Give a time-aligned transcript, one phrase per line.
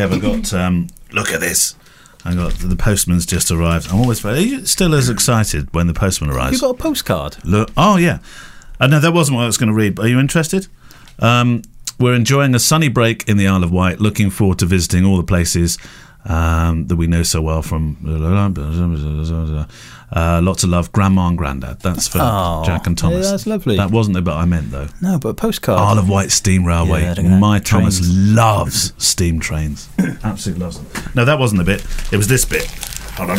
[0.00, 0.52] Kev, I got.
[0.60, 1.74] Um, look at this.
[2.24, 3.88] I got the postman's just arrived.
[3.90, 4.38] I'm always very.
[4.38, 6.54] Are you still as excited when the postman arrives?
[6.54, 7.36] You got a postcard?
[7.44, 7.70] Look.
[7.76, 8.18] Oh yeah.
[8.78, 9.98] Uh, no, that wasn't what I was going to read.
[9.98, 10.66] Are you interested?
[11.18, 11.62] Um,
[11.98, 14.00] we're enjoying a sunny break in the Isle of Wight.
[14.00, 15.78] Looking forward to visiting all the places
[16.24, 17.96] um, that we know so well from.
[20.12, 21.78] Uh, lots of love, Grandma and Grandad.
[21.80, 23.26] That's for Oh, Jack and Thomas.
[23.26, 23.76] yeah, that's lovely.
[23.76, 24.88] That wasn't the bit I meant though.
[25.00, 25.78] No, but a postcard.
[25.78, 27.02] Isle of Wight Steam Railway.
[27.02, 27.38] Yeah.
[27.38, 28.34] My Thomas Trains.
[28.34, 29.88] loves steam trains.
[30.24, 30.86] Absolutely loves them.
[31.14, 31.86] No, that wasn't the bit.
[32.12, 32.66] It was this bit.
[33.16, 33.38] Hold on.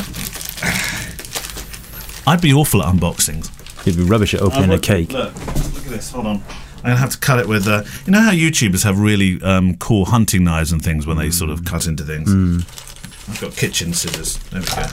[2.28, 3.50] I'd be awful at unboxings.
[3.86, 5.12] You'd be rubbish at opening a cake.
[5.12, 6.12] Look, look at this.
[6.12, 6.44] Hold on.
[6.84, 7.68] I'm gonna have to cut it with.
[7.68, 11.30] Uh, you know how YouTubers have really um, cool hunting knives and things when they
[11.30, 12.30] sort of cut into things.
[12.30, 13.30] Mm.
[13.30, 14.38] I've got kitchen scissors.
[14.50, 14.88] There we go.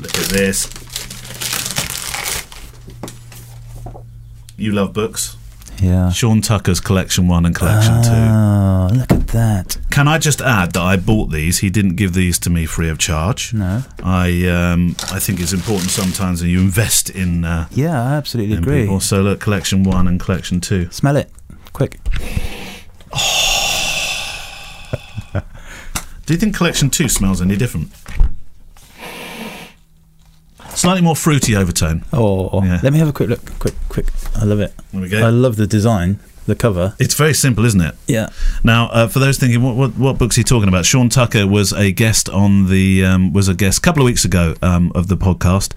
[0.00, 0.66] Look at this.
[4.56, 5.36] You love books.
[5.82, 6.10] Yeah.
[6.10, 8.10] Sean Tucker's Collection One and Collection Two.
[8.10, 9.76] Oh, look at that.
[9.90, 11.58] Can I just add that I bought these?
[11.58, 13.52] He didn't give these to me free of charge.
[13.52, 13.82] No.
[14.02, 18.56] I um, I think it's important sometimes that you invest in, uh, Yeah, I absolutely
[18.56, 18.82] agree.
[18.82, 19.00] people.
[19.00, 20.90] So look, collection one and collection two.
[20.90, 21.30] Smell it.
[21.72, 21.98] Quick.
[26.26, 27.90] Do you think collection two smells any different?
[30.84, 32.04] Slightly more fruity overtone.
[32.12, 32.78] Oh, Yeah.
[32.82, 33.58] let me have a quick look.
[33.58, 34.06] Quick, quick.
[34.36, 34.74] I love it.
[34.92, 35.26] There we go.
[35.26, 36.94] I love the design, the cover.
[36.98, 37.94] It's very simple, isn't it?
[38.06, 38.28] Yeah.
[38.62, 40.84] Now, uh, for those thinking, what, what what book's he talking about?
[40.84, 44.26] Sean Tucker was a guest on the um, was a guest a couple of weeks
[44.26, 45.72] ago um, of the podcast,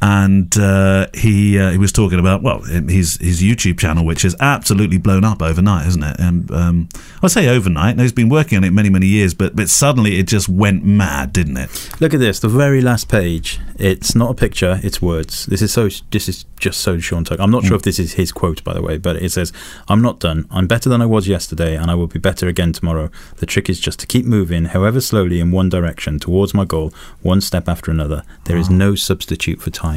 [0.00, 4.36] and uh, he uh, he was talking about well his his YouTube channel, which has
[4.40, 6.16] absolutely blown up overnight, hasn't it?
[6.18, 6.88] And um,
[7.22, 7.96] I say overnight.
[7.96, 10.84] No, he's been working on it many many years, but but suddenly it just went
[10.84, 11.90] mad, didn't it?
[12.00, 12.38] Look at this.
[12.40, 13.58] The very last page.
[13.78, 14.80] It's not a picture.
[14.82, 15.46] It's words.
[15.46, 15.88] This is so.
[16.10, 17.42] This is just so Sean Tucker.
[17.42, 17.68] I'm not Mm.
[17.68, 19.52] sure if this is his quote, by the way, but it says,
[19.88, 20.46] "I'm not done.
[20.50, 23.10] I'm better than I was yesterday, and I will be better again tomorrow.
[23.36, 26.92] The trick is just to keep moving, however slowly, in one direction towards my goal,
[27.22, 28.22] one step after another.
[28.44, 29.87] There is no substitute for time."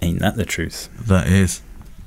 [0.00, 0.88] Ain't that the truth?
[1.06, 1.62] That is.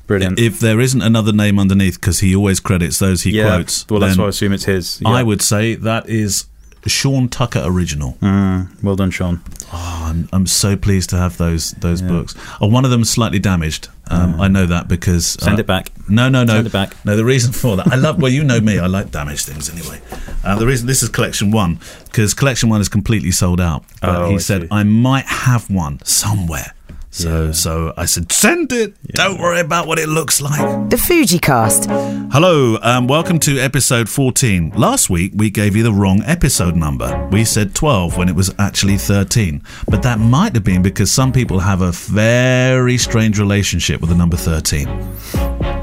[0.07, 0.37] Brilliant.
[0.37, 3.47] If there isn't another name underneath, because he always credits those he yeah.
[3.47, 5.01] quotes, Well, that's why I assume it's his.
[5.05, 6.45] I would say that is
[6.87, 8.13] Sean Tucker original.
[8.21, 9.41] Mm, well done, Sean.
[9.73, 12.07] Oh, I'm, I'm so pleased to have those those Yeah.
[12.09, 12.35] books.
[12.61, 13.89] Oh, one of them is slightly damaged.
[14.07, 15.89] Um, I know that because Send uh, it back.
[16.07, 16.53] No, no, no.
[16.53, 16.95] Send it back.
[17.05, 18.21] No, the reason for that, I love.
[18.21, 18.77] Well, you know me.
[18.77, 19.99] I like damaged things anyway.
[20.43, 23.83] Uh, the reason this is collection one because collection one is completely sold out.
[24.01, 24.67] But Oh, he I said see.
[24.69, 26.74] I might have one somewhere.
[27.15, 27.51] So, Yeah.
[27.53, 28.93] so I said, send it.
[29.13, 30.89] Don't worry about what it looks like.
[30.89, 32.29] The FujiCast.
[32.33, 34.73] Hello, um, welcome to episode 14.
[34.75, 37.29] Last week we gave you the wrong episode number.
[37.31, 39.61] We said 12 when it was actually 13.
[39.87, 44.15] But that might have been because some people have a very strange relationship with the
[44.17, 44.89] number 13.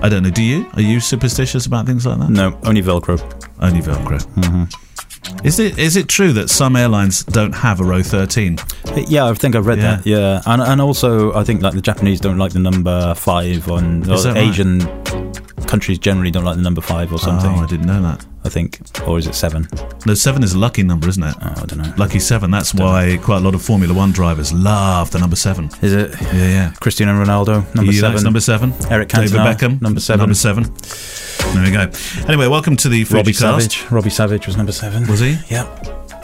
[0.02, 0.66] I don't know, do you?
[0.74, 2.28] Are you superstitious about things like that?
[2.28, 3.16] No, only Velcro.
[3.58, 4.20] Only Velcro.
[4.34, 4.64] Mm-hmm.
[5.44, 8.58] Is it is it true that some airlines don't have a row 13?
[9.08, 9.96] Yeah, I think I've read Yeah.
[9.96, 10.06] that.
[10.06, 14.08] Yeah, and and also I think like the Japanese don't like the number five, on
[14.36, 14.78] Asian.
[14.80, 15.31] right?
[15.72, 17.50] Countries generally don't like the number five or something.
[17.50, 18.26] Oh, I didn't know that.
[18.44, 18.78] I think,
[19.08, 19.66] or is it seven?
[20.04, 21.34] No, seven is a lucky number, isn't it?
[21.40, 21.94] Oh, I don't know.
[21.96, 22.50] Lucky seven.
[22.50, 25.70] That's why quite a lot of Formula One drivers love the number seven.
[25.80, 26.72] Is it Yeah, yeah.
[26.80, 28.22] Cristiano Ronaldo number He seven?
[28.22, 28.74] number seven.
[28.90, 30.18] Eric David Cantona, Beckham, number seven.
[30.20, 30.64] Number seven.
[31.54, 31.90] There we go.
[32.28, 33.40] Anyway, welcome to the Fuji Robbie cast.
[33.72, 33.90] Savage.
[33.90, 35.06] Robbie Savage was number seven.
[35.06, 35.38] Was he?
[35.48, 35.64] Yeah.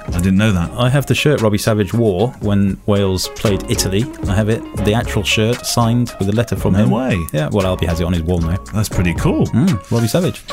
[0.08, 0.70] I didn't know that.
[0.72, 4.04] I have the shirt Robbie Savage wore when Wales played Italy.
[4.26, 6.90] I have it, the actual shirt signed with a letter from No him.
[6.90, 7.18] way.
[7.32, 8.56] Yeah, well, Albie has it on his wall now.
[8.74, 9.46] That's pretty cool.
[9.48, 10.44] Mm, Robbie Savage.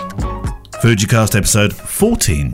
[0.82, 2.54] FujiCast episode 14.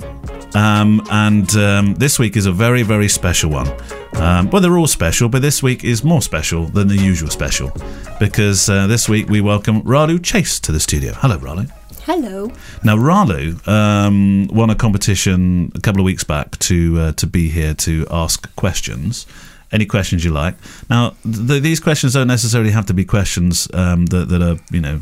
[0.53, 3.67] Um, and um, this week is a very, very special one.
[4.15, 7.71] Um, well, they're all special, but this week is more special than the usual special
[8.19, 11.13] because uh, this week we welcome Ralu Chase to the studio.
[11.13, 11.69] Hello, Ralu.
[12.05, 12.51] Hello.
[12.83, 17.49] Now, Ralu um, won a competition a couple of weeks back to uh, to be
[17.49, 19.27] here to ask questions.
[19.71, 20.55] Any questions you like.
[20.89, 24.81] Now, th- these questions don't necessarily have to be questions um, that, that are, you
[24.81, 25.01] know,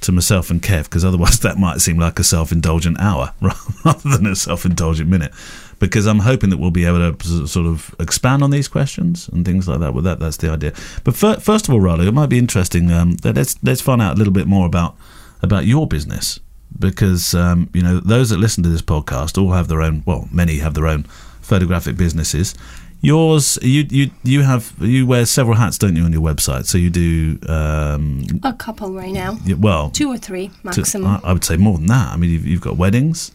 [0.00, 3.34] to myself and Kev, because otherwise that might seem like a self indulgent hour
[3.84, 5.32] rather than a self indulgent minute.
[5.78, 9.44] Because I'm hoping that we'll be able to sort of expand on these questions and
[9.44, 9.92] things like that.
[9.92, 10.72] Well, that that's the idea.
[11.04, 12.90] But fir- first of all, Ralu, it might be interesting.
[12.90, 14.96] Um, let's let's find out a little bit more about
[15.42, 16.40] about your business
[16.78, 20.02] because um, you know those that listen to this podcast all have their own.
[20.06, 21.04] Well, many have their own
[21.40, 22.54] photographic businesses.
[23.00, 26.66] Yours, you you you have you wear several hats, don't you, on your website?
[26.66, 29.38] So you do um, A couple right now.
[29.58, 29.90] well.
[29.90, 31.06] Two or three to- maximum.
[31.06, 32.12] I, I would say more than that.
[32.12, 33.30] I mean, you've, you've got weddings.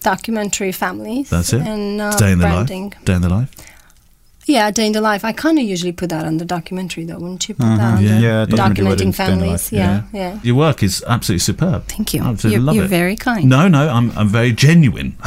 [0.00, 1.30] Documentary families.
[1.30, 1.62] That's it.
[1.62, 2.90] And uh, Day in the branding.
[2.90, 3.04] life.
[3.04, 3.50] Day in the life.
[4.48, 5.24] Yeah, day in the life.
[5.24, 7.54] I kind of usually put that on the documentary, though, wouldn't you?
[7.54, 7.76] Put Mhm.
[7.76, 8.08] that on Yeah.
[8.16, 9.50] the Yeah, documentary documenting weddings, day in the families.
[9.50, 10.38] life, Yeah, yeah.
[10.42, 11.86] Your work is absolutely superb.
[11.88, 12.22] Thank you.
[12.22, 12.88] Absolutely You're, love you're it.
[12.88, 13.44] very kind.
[13.48, 15.14] No, no, I'm I'm very genuine.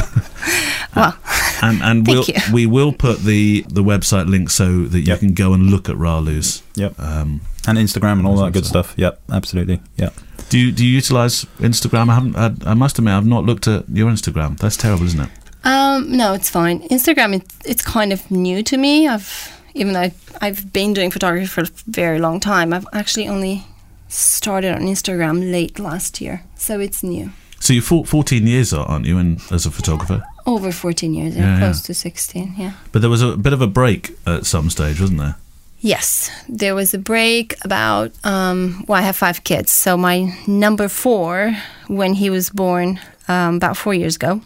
[0.95, 1.15] Well,
[1.61, 2.41] And and Thank we'll, you.
[2.51, 5.19] we will put the the website link so that you Yep.
[5.19, 6.63] can go and look at Ralu's.
[6.75, 6.99] Yep.
[6.99, 8.93] Um, And Instagram and all that good stuff.
[8.97, 9.79] Yep, absolutely.
[9.97, 10.13] Yep.
[10.49, 12.09] do you do you utilize Instagram?
[12.09, 12.35] I haven't.
[12.35, 14.57] I, I must admit, I've not looked at your Instagram.
[14.57, 15.29] That's terrible, isn't it?
[15.63, 16.81] Um, no, it's fine.
[16.89, 19.07] Instagram, it, it's kind of new to me.
[19.07, 20.11] I've even though
[20.41, 23.63] I've been doing photography for a very long time, I've actually only
[24.09, 27.31] started on Instagram late last year, so it's new.
[27.59, 30.23] So you're four- 14 years, aren't you, in, as a photographer?
[30.45, 31.59] Over 14 years, Yeah, yeah, yeah.
[31.59, 32.73] close to 16, yeah.
[32.91, 35.35] But there was a bit of a break at some stage, wasn't there?
[35.79, 38.11] Yes, there was a break about.
[38.25, 41.55] Um, well, I have five kids, so my number four,
[41.87, 42.99] when he was born
[43.29, 44.41] um, about four years ago,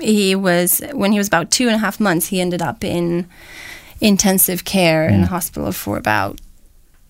[0.00, 2.26] he was when he was about two and a half months.
[2.26, 3.26] He ended up in
[4.00, 5.28] intensive care in a mm.
[5.28, 6.40] hospital for about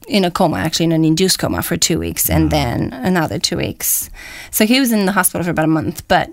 [0.06, 2.50] in a coma, actually in an induced coma for two weeks, and mm.
[2.50, 4.08] then another two weeks.
[4.50, 6.30] So he was in the hospital for about a month, but.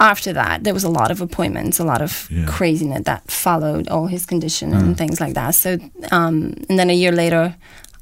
[0.00, 2.46] After that, there was a lot of appointments, a lot of Yeah.
[2.46, 4.98] craziness that followed all his condition and mm.
[4.98, 5.54] things like that.
[5.54, 5.78] So,
[6.10, 7.54] um, and then a year later,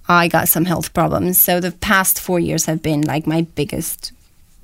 [0.08, 1.38] I got some health problems.
[1.38, 4.12] So the past four years have been like my biggest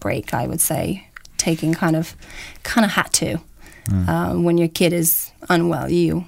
[0.01, 1.08] break, I would say,
[1.39, 2.15] taking kind of,
[2.63, 3.39] kind of had to.
[4.07, 6.25] Uh, when your kid is unwell, you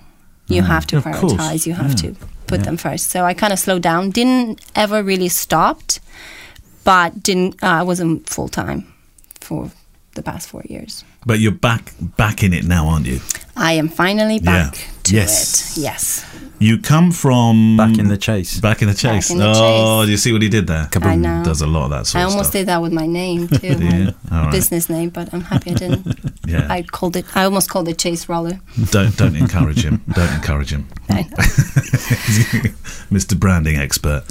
[0.49, 1.67] you have to Of course, prioritize.
[1.67, 2.13] You have yeah.
[2.13, 2.17] to
[2.47, 3.11] put them first.
[3.11, 4.11] So I kind of slowed down.
[4.11, 6.01] Didn't ever really stopped,
[6.85, 7.63] but didn't.
[7.63, 8.85] Uh, I wasn't full time
[9.41, 9.71] for
[10.15, 11.05] the past four years.
[11.27, 13.21] But you're back back in it now, aren't you?
[13.57, 14.85] I am finally back Yeah.
[15.03, 15.77] to Yes.
[15.77, 15.83] it.
[15.83, 16.25] Yes.
[16.63, 18.61] You come from Back in the chase.
[18.61, 19.31] back in the chase.
[19.31, 19.55] in the oh,
[20.03, 20.07] chase.
[20.07, 20.91] do you see what he did there?
[21.01, 21.43] I know.
[21.43, 22.61] Does a lot of that sort I of almost stuff.
[22.61, 26.07] did that with my name too, my Yeah, business name, but I'm happy I didn't.
[26.47, 26.67] Yeah.
[26.69, 27.25] I called it.
[27.37, 28.59] I almost called it Chase Roller.
[28.91, 30.03] don't don't encourage him.
[30.13, 30.89] Don't encourage him.
[31.09, 31.37] I know.
[33.11, 33.39] Mr.
[33.39, 34.25] Branding expert.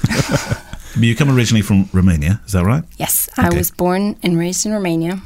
[0.97, 2.83] You come originally from Romania, is that right?
[2.97, 5.21] Yes, I was born and raised in Romania.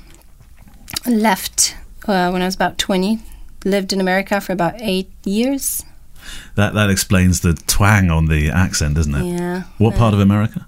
[1.08, 1.76] Left
[2.08, 3.20] uh, when I was about 20.
[3.66, 5.84] Lived in America for about eight years.
[6.56, 9.26] That that explains the twang on the accent, doesn't it?
[9.26, 9.64] Yeah.
[9.78, 10.68] What part of America?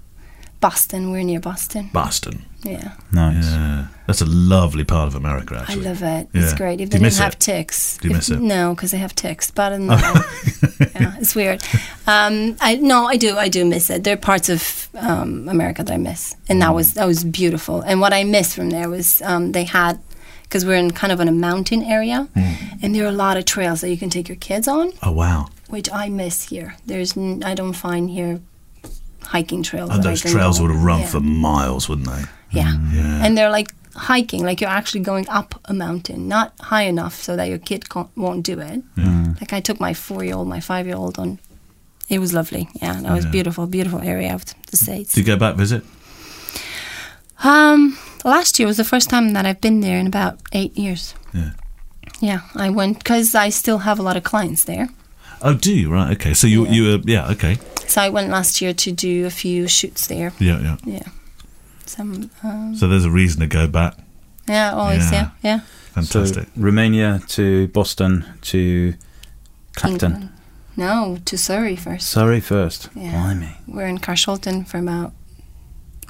[0.60, 1.10] Boston.
[1.12, 1.90] We're near Boston.
[1.92, 2.44] Boston.
[2.64, 2.92] Yeah.
[3.12, 3.44] Nice.
[3.44, 5.86] Yeah, that's a lovely part of America, actually.
[5.86, 6.28] I love it.
[6.32, 6.42] Yeah.
[6.42, 6.78] It's great.
[6.78, 7.40] Do If they you miss didn't have it?
[7.40, 7.98] ticks.
[7.98, 8.40] Do you If- miss it?
[8.40, 9.50] No, because they have ticks.
[9.52, 11.62] But other than that, yeah, it's weird.
[12.06, 13.36] Um, I no, I do.
[13.36, 14.02] I do miss it.
[14.02, 16.62] There are parts of um, America that I miss, and Mm.
[16.64, 17.82] that was that was beautiful.
[17.82, 20.00] And what I missed from there was um, they had
[20.48, 22.54] because we're in kind of in a mountain area, Mm.
[22.82, 25.12] and there are a lot of trails that you can take your kids on, Oh
[25.12, 25.48] wow!
[25.68, 26.76] which I miss here.
[26.86, 28.40] There's n- I don't find here
[29.22, 29.90] hiking trails.
[29.90, 31.06] And those trails would have run Yeah.
[31.06, 32.24] for miles, wouldn't they?
[32.52, 32.72] Yeah.
[32.92, 33.24] Yeah.
[33.24, 37.34] And they're like hiking, like you're actually going up a mountain, not high enough so
[37.36, 37.84] that your kid
[38.14, 38.82] won't do it.
[39.40, 41.38] Like I took my four year old, my five year old on.
[42.08, 42.68] It was lovely.
[42.80, 45.12] Yeah, that was beautiful, beautiful area of the States.
[45.14, 45.82] Do you go back visit?
[47.42, 51.14] Um, last year was the first time that I've been there in about eight years.
[51.32, 51.50] Yeah.
[52.20, 54.88] Yeah, I went because I still have a lot of clients there.
[55.42, 55.90] Oh, do you?
[55.92, 56.12] Right.
[56.16, 56.34] Okay.
[56.34, 56.72] So you Yeah.
[56.72, 57.30] you were yeah.
[57.32, 57.58] Okay.
[57.86, 60.32] So I went last year to do a few shoots there.
[60.38, 60.60] Yeah.
[60.60, 60.76] Yeah.
[60.84, 61.02] Yeah.
[61.86, 63.94] Some, um, So there's a reason to go back.
[64.48, 65.30] yeah, always, Yeah.
[65.42, 65.60] yeah, yeah.
[65.94, 66.44] Fantastic.
[66.44, 68.94] So Romania to Boston to
[69.76, 70.12] Clacton.
[70.12, 70.32] England.
[70.76, 72.08] No, to Surrey first.
[72.08, 72.88] Surrey first.
[72.94, 73.12] Yeah.
[73.12, 73.56] Blimey.
[73.66, 75.12] We're in Carshalton for about,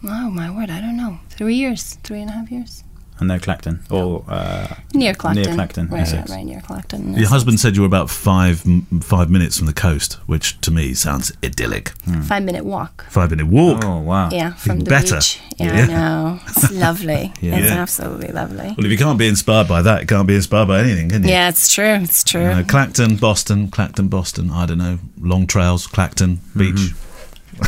[0.05, 2.83] oh my word, I don't know, three years, three and a half years.
[3.19, 3.83] And then Clacton.
[3.89, 5.43] Or uh, Near Clacton.
[5.43, 6.31] Near Clacton, Right, Essex.
[6.31, 7.15] right near Clacton.
[7.15, 8.63] Your husband said you were about five
[9.01, 11.93] five minutes from the coast, which to me sounds idyllic.
[12.25, 13.07] Five minute walk.
[13.09, 13.87] Five minute walk.
[13.87, 14.29] oh wow.
[14.31, 15.15] Yeah, from the better.
[15.15, 15.41] beach.
[15.57, 15.83] Yeah, Yeah.
[15.85, 16.41] I know.
[16.47, 17.33] It's lovely.
[17.41, 17.57] Yeah.
[17.57, 17.81] It's Yeah.
[17.81, 18.75] absolutely lovely.
[18.77, 21.23] Well, if you can't be inspired by that, you can't be inspired by anything, can
[21.23, 21.31] you?
[21.31, 21.95] Yeah, it's true.
[22.03, 22.43] It's true.
[22.43, 24.51] You know, Clacton, Boston, Clacton, Boston.
[24.51, 24.99] I don't know.
[25.19, 26.93] Long trails, Clacton Beach.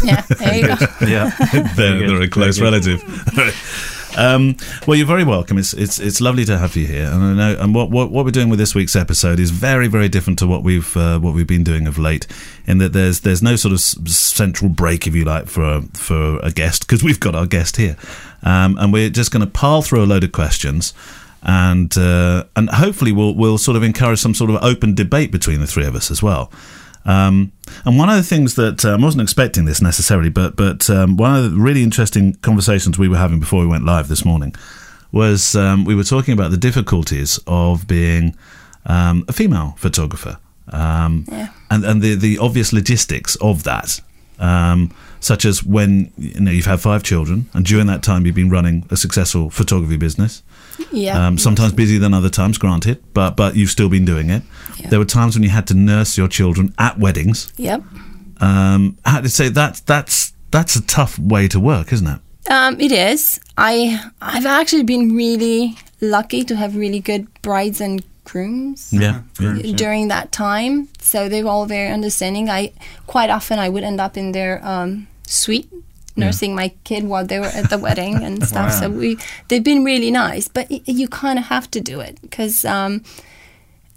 [0.02, 0.76] Yeah, there you go.
[1.07, 1.30] Yeah.
[1.76, 3.02] they're, they're a close relative.
[4.16, 5.59] um, well, you're very welcome.
[5.59, 7.61] It's it's it's lovely to have you here, and I know.
[7.61, 10.47] And what, what what we're doing with this week's episode is very very different to
[10.47, 12.26] what we've uh, what we've been doing of late.
[12.66, 16.38] In that there's there's no sort of central break, if you like, for a, for
[16.40, 17.97] a guest because we've got our guest here,
[18.42, 20.95] um, and we're just going to pile through a load of questions.
[21.40, 25.61] And uh, and hopefully we'll we'll sort of encourage some sort of open debate between
[25.61, 26.50] the three of us as well.
[27.09, 27.53] Um,
[27.85, 31.17] and one of the things that um, I wasn't expecting this necessarily, but but um,
[31.17, 34.55] one of the really interesting conversations we were having before we went live this morning
[35.11, 38.37] was um, we were talking about the difficulties of being
[38.87, 40.37] um, a female photographer
[40.73, 41.49] um, Yeah.
[41.71, 44.00] and and the the obvious logistics of that.
[44.41, 48.37] Um, such as when you know you've had five children, and during that time you've
[48.37, 50.43] been running a successful photography business.
[50.93, 51.27] Yeah.
[51.27, 54.43] Um, sometimes busier than other times, granted, but but you've still been doing it.
[54.79, 54.89] Yeah.
[54.91, 57.53] There were times when you had to nurse your children at weddings.
[57.57, 57.83] Yep.
[58.41, 62.21] Um, I had to say that that's that's a tough way to work, isn't it?
[62.51, 63.41] Um, it is.
[63.57, 69.01] I I've actually been really lucky to have really good brides and grooms Yeah.
[69.01, 69.23] yeah.
[69.37, 69.77] Grooms, yeah.
[69.77, 70.89] during that time.
[71.01, 72.49] So they were all very understanding.
[72.49, 72.73] I
[73.07, 75.69] quite often I would end up in their um, suite
[76.19, 78.73] nursing my kid while they were at the wedding and stuff.
[78.73, 79.17] So we
[79.49, 82.65] they've been really nice, but y- you kind of have to do it because.
[82.65, 83.03] Um,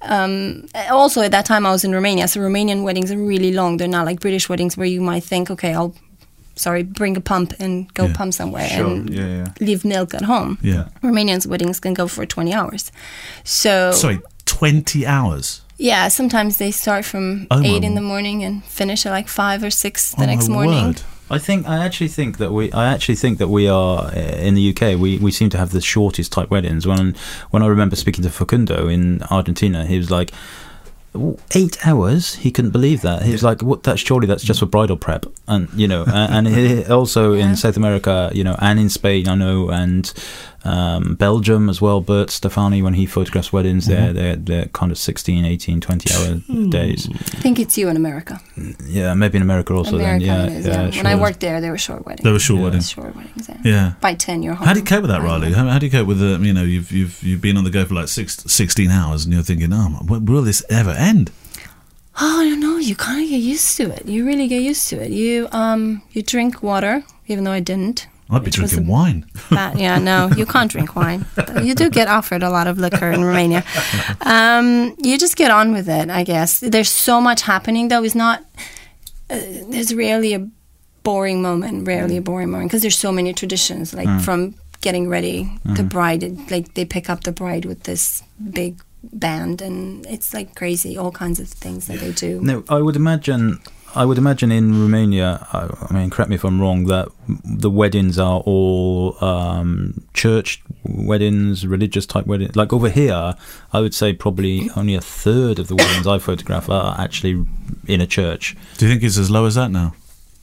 [0.04, 3.78] um, also, at that time, I was in Romania, so Romanian weddings are really long.
[3.78, 5.94] They're not like British weddings where you might think, okay, I'll,
[6.56, 8.13] sorry, bring a pump and go Yeah.
[8.16, 8.88] pump somewhere Sure.
[8.88, 9.48] and Yeah, yeah.
[9.60, 10.58] leave milk at home.
[10.63, 10.86] Yeah.
[11.04, 12.92] Romanians' weddings can go for 20 hours.
[13.44, 15.62] So, Sorry, 20 hours.
[15.78, 19.63] yeah, sometimes they start from Oh, 8 in the morning and finish at like 5
[19.63, 20.84] or 6 the Oh, next morning.
[20.88, 21.01] word.
[21.32, 24.12] I think I actually think that we I actually think that we are uh,
[24.48, 26.86] in the UK we, we seem to have the shortest type weddings.
[26.86, 27.16] When
[27.52, 30.34] when I remember speaking to Facundo in Argentina he was like
[31.16, 32.36] "Oh, eight hours?
[32.36, 33.24] He couldn't believe that.
[33.24, 33.84] He was like what?
[33.84, 35.26] That's surely that's just for bridal prep.
[35.48, 39.36] And you know and, and also in South America you know and in Spain I
[39.36, 40.14] know and
[40.63, 44.98] um, Belgium as well Bert Stephani when he photographs weddings they're, they're they're kind of
[44.98, 48.39] 16 18 20 hour days I think it's you in America.
[48.86, 51.60] yeah maybe in America also America then it yeah, is, yeah, When I worked there,
[51.62, 52.24] they were short weddings.
[52.24, 52.63] They were short Yeah.
[52.65, 52.89] weddings.
[52.91, 53.58] Short weddings, yeah.
[53.63, 53.94] Yeah.
[54.01, 54.68] By 10, you're home.
[54.68, 55.53] How do you cope with that, Ralu?
[55.53, 57.70] How, how do you cope with the, you know, you've you've you've been on the
[57.72, 61.32] go for like six, 16 hours and you're thinking, oh, when will this ever end?
[62.20, 62.77] Oh, I don't know.
[62.77, 64.06] You kind of get used to it.
[64.06, 65.12] You really get used to it.
[65.12, 68.08] You um, you drink water, even though I didn't.
[68.32, 69.26] I'd be drinking wine.
[69.50, 71.26] Bad, yeah, no, you can't drink wine.
[71.62, 73.64] You do get offered a lot of liquor in Romania.
[74.22, 76.60] Um, you just get on with it, I guess.
[76.62, 78.04] There's so much happening, though.
[78.04, 78.40] It's not.
[79.30, 80.48] Uh, there's rarely a
[81.04, 81.88] boring moment.
[81.88, 83.94] Rarely a boring moment because there's so many traditions.
[83.94, 88.82] Like from getting ready, the bride, like they pick up the bride with this big
[89.04, 90.98] band, and it's like crazy.
[90.98, 92.40] All kinds of things that they do.
[92.42, 93.60] No, I would imagine.
[93.93, 95.45] I would imagine in Romania.
[95.51, 96.86] I, I mean, correct me if I'm wrong.
[96.86, 102.55] That the weddings are all um, church weddings, religious type weddings.
[102.55, 103.36] Like over here,
[103.74, 107.45] I would say probably only a third of the weddings I photograph are actually
[107.88, 108.55] in a church.
[108.77, 109.93] Do you think it's as low as that now?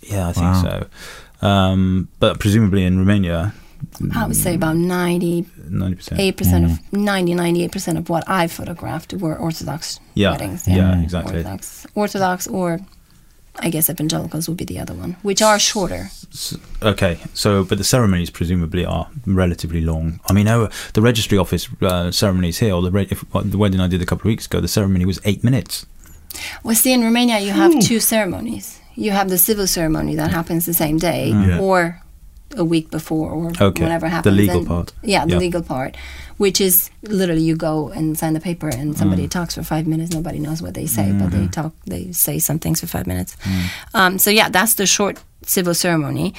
[0.02, 0.62] Yeah, I think Wow.
[1.40, 1.46] so.
[1.46, 3.54] Um, but presumably in Romania,
[4.14, 6.20] I would say about ninety ninety percent.
[6.20, 10.66] eight percent of 90 98 percent of what I photographed were Orthodox Yeah, weddings.
[10.66, 11.36] yeah, exactly.
[11.36, 12.80] Orthodox, Orthodox, or
[13.60, 16.10] I guess evangelicals would be the other one, which are shorter.
[16.82, 20.20] Okay, so but the ceremonies presumably are relatively long.
[20.28, 23.58] I mean, our, the registry office uh, ceremonies here, or the, re- if, uh, the
[23.58, 25.86] wedding I did a couple of weeks ago, the ceremony was eight minutes.
[26.62, 28.80] Well, see, in Romania, you have two ceremonies.
[28.94, 31.58] You have the civil ceremony that happens the same day, Yeah.
[31.60, 32.00] or
[32.56, 34.92] a week before, or Okay, whenever the legal And- part.
[35.02, 35.38] Yeah, the Yeah.
[35.38, 35.96] legal part,
[36.38, 39.30] which is literally you go and sign the paper, and somebody Mm.
[39.30, 40.12] talks for five minutes.
[40.14, 41.40] Nobody knows what they say, but Mm-hmm.
[41.40, 41.72] they talk.
[41.86, 43.36] They say some things for five minutes.
[43.44, 43.62] Mm.
[43.94, 46.32] Um, so yeah, that's the short civil ceremony,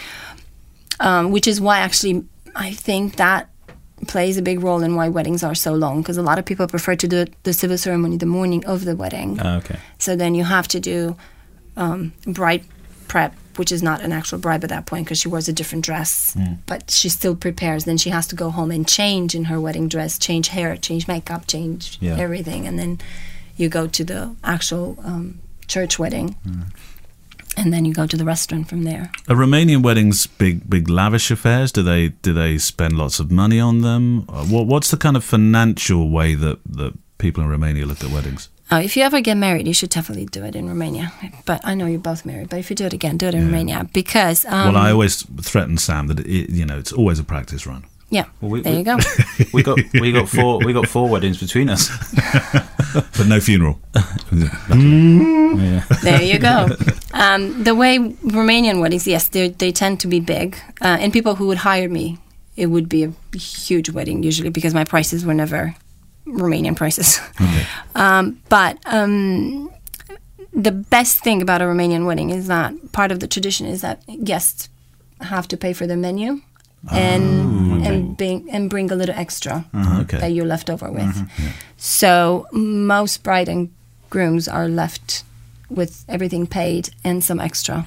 [1.00, 2.24] um, which is why actually
[2.56, 3.48] I think that
[4.08, 6.66] plays a big role in why weddings are so long because a lot of people
[6.68, 9.38] prefer to do the civil ceremony the morning of the wedding.
[9.42, 9.78] Ah, okay.
[10.00, 11.16] So then you have to do
[11.78, 12.64] um, bride
[13.08, 15.84] prep, which is not an actual bribe at that point because she wears a different
[15.86, 16.36] dress,
[16.66, 17.84] but she still prepares.
[17.84, 21.08] Then she has to go home and change in her wedding dress, change hair, change
[21.08, 22.16] makeup, change Yeah.
[22.18, 22.98] everything, and then
[23.58, 26.36] you go to the actual um, church wedding,
[27.58, 29.12] and then you go to the restaurant from there.
[29.28, 31.72] Are Romanian weddings big, big lavish affairs?
[31.72, 34.26] Do they do they spend lots of money on them?
[34.30, 38.10] Uh, What, what's the kind of financial way that, that people in Romania look at
[38.12, 38.50] weddings?
[38.72, 41.12] Uh, if you ever get married, you should definitely do it in Romania.
[41.46, 42.50] But I know you're both married.
[42.50, 45.24] But if you do it again, do it in Romania because um, well, I always
[45.42, 47.84] threaten Sam that it, you know it's always a practice run.
[48.12, 48.26] yeah.
[48.42, 48.98] Well, we- there we- you go.
[49.54, 51.90] We got we got four we got four weddings between us.
[53.18, 53.80] but no funeral.
[54.32, 55.84] Yeah.
[56.04, 56.68] there you go.
[57.14, 61.36] Um, the way Romanian weddings, yes, they they tend to be big, uh, and people
[61.36, 62.18] who would hire me,
[62.56, 65.76] it would be a huge wedding usually because my prices were never
[66.38, 67.20] Romanian prices.
[67.96, 69.70] um, but um,
[70.54, 74.02] the best thing about a Romanian wedding is that part of the tradition is that
[74.24, 74.70] guests
[75.22, 76.42] have to pay for the menu.
[76.92, 80.18] And and bring and bring a little extra Okay.
[80.18, 81.30] that you're left over with.
[81.76, 83.70] So most bride and
[84.10, 85.26] grooms are left
[85.70, 87.86] with everything paid and some extra.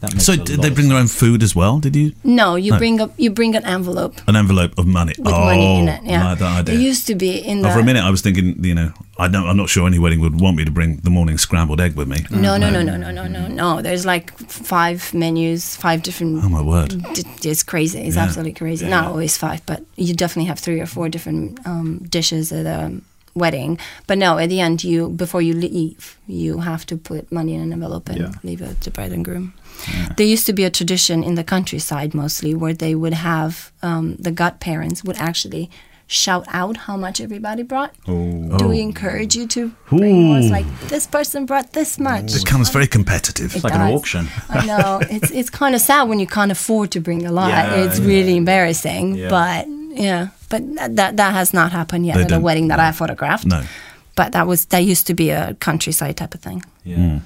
[0.00, 1.78] That makes So did they bring their own food as well?
[1.80, 2.78] Did you No, you No.
[2.78, 6.02] bring up you bring an envelope an envelope of money with oh, money in it.
[6.04, 6.74] Yeah, like that idea.
[6.74, 7.68] it used to be in the.
[7.70, 9.98] Oh, for a minute, I was thinking, you know, I don't, I'm not sure any
[9.98, 12.18] wedding would want me to bring the morning scrambled egg with me.
[12.30, 13.80] no, no, no, no, no, no, no, no.
[13.80, 16.44] There's like five menus, five different.
[16.44, 16.90] Oh my word!
[17.14, 18.00] d- It's crazy.
[18.00, 18.24] It's Yeah.
[18.24, 18.86] absolutely crazy.
[18.86, 22.92] Not always five, but you definitely have three or four different um, dishes at a
[23.34, 23.78] wedding.
[24.06, 27.60] But no, at the end, you before you leave, you have to put money in
[27.62, 28.32] an envelope and Yeah.
[28.42, 29.54] leave it to bride and groom.
[30.16, 34.16] There used to be a tradition in the countryside mostly where they would have um,
[34.16, 35.70] the godparents would actually
[36.06, 37.94] shout out how much everybody brought?
[38.06, 38.56] Oh.
[38.58, 40.38] Do we encourage you to bring more?
[40.38, 42.34] It's like this person brought this much.
[42.34, 43.54] It becomes very competitive.
[43.56, 44.28] It like an auction.
[44.48, 47.48] I know it's it's kind of sad when you can't afford to bring a lot.
[47.48, 48.06] Yeah, it's yeah.
[48.06, 49.16] really embarrassing.
[49.16, 49.28] Yeah.
[49.28, 49.66] But
[49.98, 50.62] yeah, but
[50.96, 53.46] that that has not happened yet They at a wedding that I photographed.
[53.46, 53.62] No.
[54.14, 56.64] But that was that used to be a countryside type of thing.
[56.84, 57.20] Yeah.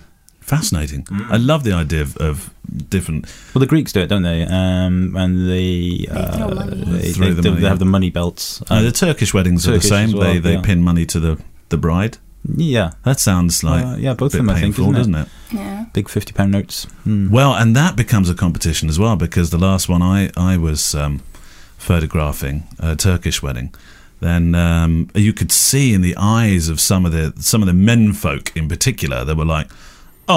[0.51, 1.07] Fascinating.
[1.31, 2.53] I love the idea of, of
[2.89, 3.27] different.
[3.55, 4.43] Well, the Greeks do it, don't they?
[4.43, 7.67] Um, and they, uh, they, they, the they money.
[7.67, 8.61] have the money belts.
[8.69, 10.11] Uh, the Turkish weddings are the same.
[10.13, 10.63] well, they they yeah.
[10.63, 12.19] pin money to the, the bride.
[12.57, 15.15] yeah, That sounds like Uh, yeah, both a of bit them, I think, isn't doesn't
[15.15, 15.29] it?
[15.53, 15.85] Yeah.
[15.93, 16.87] big fifty pound notes.
[17.07, 17.31] Mm.
[17.31, 20.95] Well, and that becomes a competition as well because the last one I I was
[20.95, 21.21] um,
[21.79, 23.73] photographing a Turkish wedding.
[24.21, 27.75] Then um, you could see in the eyes of some of the some of the
[27.91, 29.77] men folk in particular, they were like, "Oh,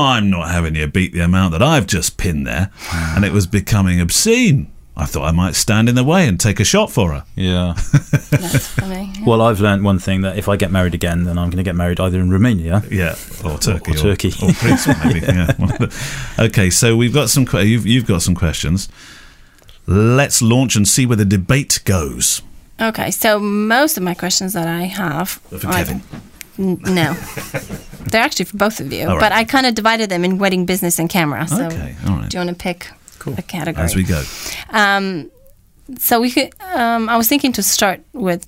[0.01, 3.47] I'm not having you beat the amount that I've just pinned there," and it was
[3.47, 4.69] becoming obscene.
[4.95, 7.25] I thought I might stand in the way and take a shot for her.
[7.35, 7.73] Yeah.
[8.29, 9.11] That's funny.
[9.25, 11.63] well, I've learned one thing that if I get married again, then I'm going to
[11.63, 12.83] get married either in Romania.
[12.91, 14.31] Yeah, or Turkey, or Turkey.
[14.43, 15.21] or, Greece, maybe.
[15.21, 15.87] yeah.
[16.45, 17.47] okay, so we've got some.
[17.53, 18.87] You've you've got some questions.
[19.87, 22.41] Let's launch and see where the debate goes.
[22.79, 26.01] Okay, so most of my questions that I have For I- Kevin.
[26.59, 27.13] N- no,
[28.11, 29.07] they're actually for both of you.
[29.07, 29.19] All right.
[29.19, 31.47] But I kind of divided them in wedding, business, and camera.
[31.47, 32.29] So Okay, all right.
[32.29, 32.87] do you want to pick
[33.37, 33.83] a category?
[33.85, 34.23] As we go.
[34.69, 35.31] Um,
[35.97, 36.53] so we could.
[36.75, 38.45] Um, I was thinking to start with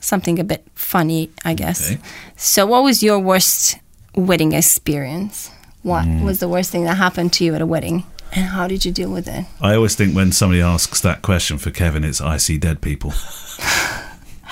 [0.00, 1.90] something a bit funny, I guess.
[1.92, 2.00] Okay.
[2.36, 3.78] So, what was your worst
[4.14, 5.50] wedding experience?
[5.82, 6.22] What Mm.
[6.24, 8.92] was the worst thing that happened to you at a wedding, and how did you
[8.92, 9.44] deal with it?
[9.60, 13.12] I always think when somebody asks that question for Kevin, it's I see dead people.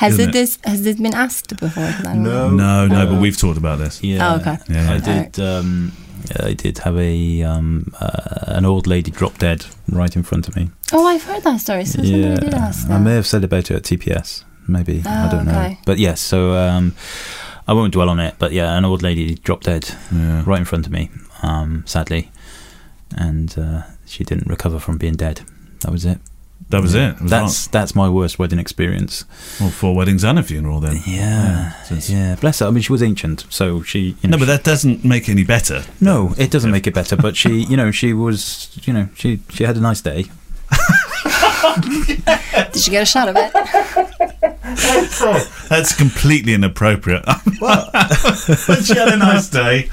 [0.02, 1.90] Has Isn't it this has this been asked before?
[2.14, 2.50] No.
[2.50, 4.02] No, no, but we've talked about this.
[4.02, 4.32] Yeah.
[4.32, 4.58] Oh, okay.
[4.68, 4.92] Yeah.
[4.94, 5.38] I did.
[5.40, 5.92] Um,
[6.42, 10.56] I did have a um, uh, an old lady drop dead right in front of
[10.56, 10.70] me.
[10.92, 11.84] Oh, I've heard that story.
[11.84, 14.44] So somebody did ask I may have said about it at TPS.
[14.68, 15.52] Maybe I Oh, don't know.
[15.60, 15.78] okay.
[15.86, 16.94] But yes, so um,
[17.68, 18.34] I won't dwell on it.
[18.38, 20.42] But yeah, an old lady dropped dead Yeah.
[20.46, 21.10] right in front of me.
[21.42, 22.30] Um, sadly,
[23.16, 25.42] and uh, she didn't recover from being dead.
[25.80, 26.18] That was it.
[26.70, 27.00] That was it.
[27.14, 29.24] It was that's that's my worst wedding experience.
[29.60, 31.00] Well, four weddings and a funeral then.
[31.06, 32.36] Yeah, so it's- yeah.
[32.40, 32.66] Bless her.
[32.66, 34.16] I mean, she was ancient, so she.
[34.22, 35.84] You know, No, but that doesn't make any better.
[36.00, 37.16] No, it doesn't make it better.
[37.16, 40.24] But she, you know, she was, you know, she she had a nice day.
[42.72, 43.52] Did you get a shot of it?
[45.68, 47.24] That's completely inappropriate.
[47.60, 49.88] but she had a nice day.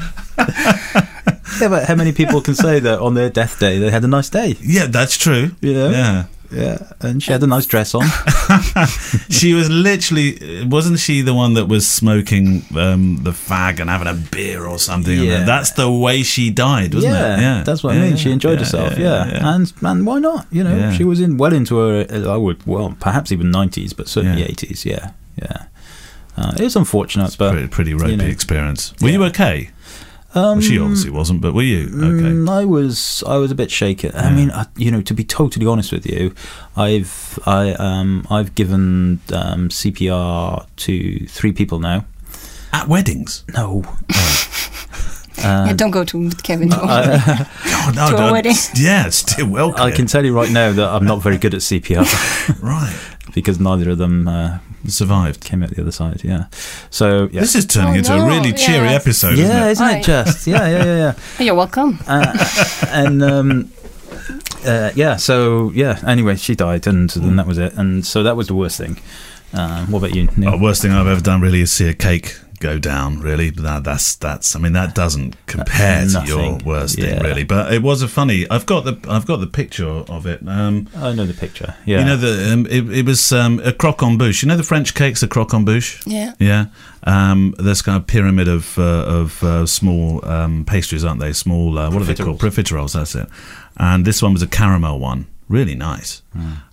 [1.60, 4.08] Yeah, but how many people can say that on their death day they had a
[4.08, 4.56] nice day?
[4.62, 5.52] Yeah, that's true.
[5.62, 5.90] You know?
[5.90, 6.26] Yeah.
[6.52, 8.04] Yeah, and she had a nice dress on.
[9.30, 14.08] She was literally, wasn't she the one that was smoking um, the fag and having
[14.08, 15.18] a beer or something?
[15.20, 15.44] Yeah.
[15.44, 17.42] That's the way she died, wasn't yeah, it?
[17.42, 17.64] Yeah.
[17.64, 18.18] that's what Yeah, I mean.
[18.18, 18.98] She enjoyed yeah, herself.
[18.98, 20.48] yeah, and and why not?
[20.52, 22.06] You know, she was in well into her.
[22.30, 24.48] I would well, perhaps even nineties, but certainly Yeah.
[24.50, 24.86] eighties.
[24.86, 25.66] Yeah, yeah.
[26.38, 28.26] Uh, it was unfortunate, but pretty, pretty ropey you know.
[28.26, 28.94] experience.
[29.02, 29.70] Were you okay?
[30.36, 32.30] Um, Well, she obviously wasn't, but were you okay?
[32.34, 34.12] Mm, I was I was a bit shaken.
[34.16, 36.34] I mean, I, you know, to be totally honest with you,
[36.78, 42.06] I've I um I've given um, CPR to three people now.
[42.72, 43.44] At weddings?
[43.56, 43.84] No,
[45.38, 46.70] yeah, don't go to Kevin.
[46.74, 46.86] Oh,
[47.96, 48.54] no, To a no, wedding.
[48.76, 49.82] Yeah, still welcome.
[49.82, 52.06] I can tell you right now that I'm not very good at CPR
[52.62, 52.96] Right.
[53.34, 55.44] because neither of them uh, Survived.
[55.44, 56.24] came out the other side.
[56.24, 56.46] Yeah,
[56.90, 58.94] so yeah, This is turning Oh, into no, a really cheery yeah.
[58.94, 60.00] episode, yeah, isn't isn't Right.
[60.02, 60.48] it just?
[60.48, 61.14] Yeah, yeah, yeah, yeah.
[61.46, 62.00] You're welcome.
[62.08, 62.38] uh,
[62.90, 63.72] and um,
[64.66, 66.00] uh, yeah, so yeah.
[66.06, 67.74] Anyway, she died, and then that was it.
[67.74, 69.00] And so that was the worst thing.
[69.54, 70.28] Um, what about you?
[70.38, 70.56] Neale?
[70.56, 73.20] Oh, worst thing I've ever done really is see a cake go down.
[73.20, 74.56] Really, that, that's that's.
[74.56, 76.66] I mean, that doesn't compare to your nothing.
[76.66, 77.44] worst thing, really.
[77.44, 78.50] But it was a funny.
[78.50, 80.42] I've got the I've got the picture of it.
[80.48, 81.76] Um, I know the picture.
[81.86, 84.42] Yeah, You know the um, it, it was um, a croquembouche.
[84.44, 86.04] You know the French cakes, a croquembouche.
[86.06, 86.34] Yeah.
[86.40, 86.66] Yeah,
[87.04, 91.34] um, there's kind of pyramid of uh, of uh, small um, pastries, aren't they?
[91.34, 92.40] Small, uh, what are they called?
[92.40, 92.94] Profiteroles.
[92.94, 93.28] That's it.
[93.78, 96.22] And this one was a caramel one, really nice.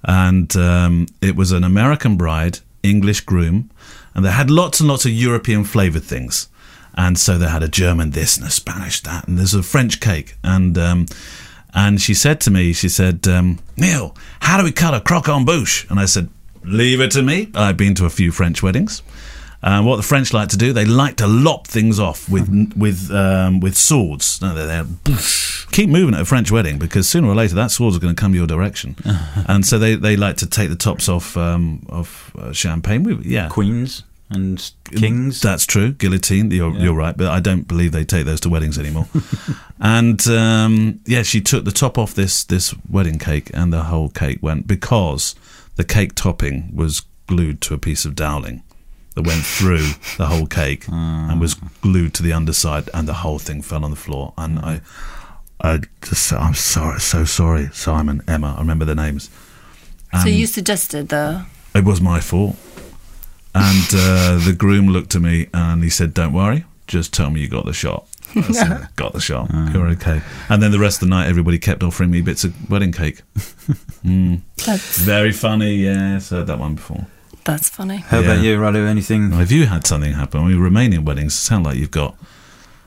[0.04, 3.70] And um, it was an American bride, English groom,
[4.16, 6.48] and they had lots and lots of European flavored things.
[6.94, 10.00] And so they had a German this and a Spanish that, and there's a French
[10.00, 10.36] cake.
[10.42, 11.06] And um,
[11.74, 15.88] and she said to me, she said, um, Neale, how do we cut a croquembouche?
[15.90, 16.30] And I said,
[16.64, 17.50] leave it to me.
[17.54, 19.02] I've been to a few French weddings.
[19.66, 23.60] What the French like to do, they like to lop things off with with um,
[23.60, 24.40] with swords.
[24.40, 25.16] No, they're, they're
[25.72, 28.20] keep moving at a French wedding because sooner or later that sword's are going to
[28.20, 28.94] come your direction,
[29.48, 33.02] and so they, they like to take the tops off um, of uh, champagne.
[33.02, 35.40] We, yeah, queens and kings.
[35.40, 35.92] that's true.
[35.92, 36.50] Guillotine.
[36.50, 36.82] You're, Yeah.
[36.84, 39.08] you're right, but I don't believe they take those to weddings anymore.
[39.80, 44.08] and um, yeah, she took the top off this this wedding cake, and the whole
[44.10, 45.34] cake went because
[45.76, 48.62] the cake topping was glued to a piece of doweling
[49.16, 53.38] that went through the whole cake and was glued to the underside, and the whole
[53.40, 54.32] thing fell on the floor.
[54.38, 54.80] And I,
[55.60, 58.54] I just said, I'm sorry, so sorry, Simon, Emma.
[58.56, 59.30] I remember their names.
[60.22, 61.44] so you suggested the.
[61.74, 62.56] it was my fault.
[63.54, 67.40] And uh, the groom looked at me and he said, "Don't worry, just tell me
[67.40, 69.50] you got the shot." I said, got the shot.
[69.72, 70.20] You're okay.
[70.50, 73.22] And then the rest of the night, everybody kept offering me bits of wedding cake.
[74.04, 74.42] Mm.
[74.64, 75.74] That's Very funny.
[75.78, 77.06] Yeah, I've heard that one before.
[77.46, 77.98] That's funny.
[77.98, 78.86] How about you, Ralu?
[78.86, 79.30] Anything?
[79.30, 82.16] Now, if you had something happen, I mean, Romanian weddings sound like you've got,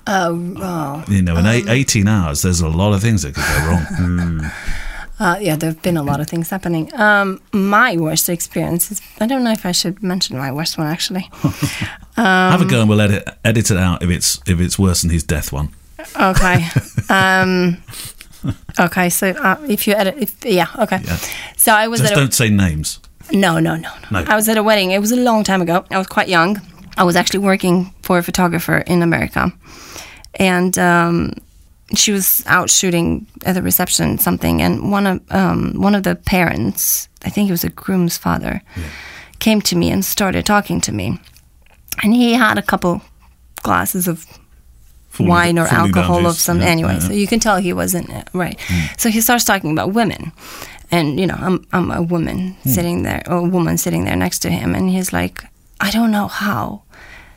[0.05, 1.03] Oh, oh.
[1.07, 3.67] you know, in eight, Um, 18 hours, there's a lot of things that could go
[3.67, 4.51] wrong.
[5.21, 6.89] Uh, yeah, there have been a lot of things happening.
[6.97, 10.87] Um, my worst experience is I don't know if I should mention my worst one
[10.87, 11.29] actually.
[12.15, 15.11] Have a go and we'll edit, edit it out if it's if it's worse than
[15.11, 15.73] his death one.
[16.15, 16.65] Okay.
[17.09, 17.83] um,
[18.79, 21.01] okay, so uh, if you edit, if, yeah, okay.
[21.03, 21.17] Yeah.
[21.57, 23.01] So I was Just at don't say names.
[23.31, 24.23] No, no, no, no.
[24.27, 24.91] I was at a wedding.
[24.91, 25.85] It was a long time ago.
[25.91, 26.61] I was quite young.
[26.97, 29.51] I was actually working for a photographer in America,
[30.35, 31.33] and um,
[31.95, 36.15] she was out shooting at the reception something, and one of um, one of the
[36.15, 38.61] parents, I think it was a groom's father,
[39.39, 41.19] came to me and started talking to me,
[42.03, 43.01] and he had a couple
[43.63, 44.25] glasses of
[45.09, 46.93] Falling- wine or alcohol of some Yeah, anyway.
[46.93, 48.59] yeah, So you can tell he wasn't uh, right.
[48.97, 50.31] So he starts talking about women,
[50.91, 54.39] and you know I'm I'm a woman sitting there, or a woman sitting there next
[54.39, 55.43] to him, and he's like,
[55.79, 56.83] I don't know how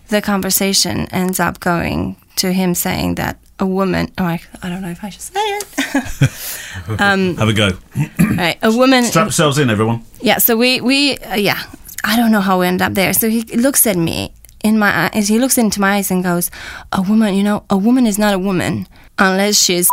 [0.08, 4.10] the conversation ends up going to him saying that a woman.
[4.18, 6.98] Oh, I, I don't know if I should say it.
[7.00, 7.70] um, Have a go.
[8.36, 9.04] right, a woman.
[9.04, 10.04] Strap yourselves in, everyone.
[10.20, 11.62] Yeah, so we we uh, yeah,
[12.04, 13.12] I don't know how we end up there.
[13.12, 14.32] So he looks at me
[14.64, 15.28] in my eyes.
[15.28, 16.50] He looks into my eyes and goes,
[16.92, 18.86] "A woman, you know, a woman is not a woman
[19.18, 19.88] unless she's."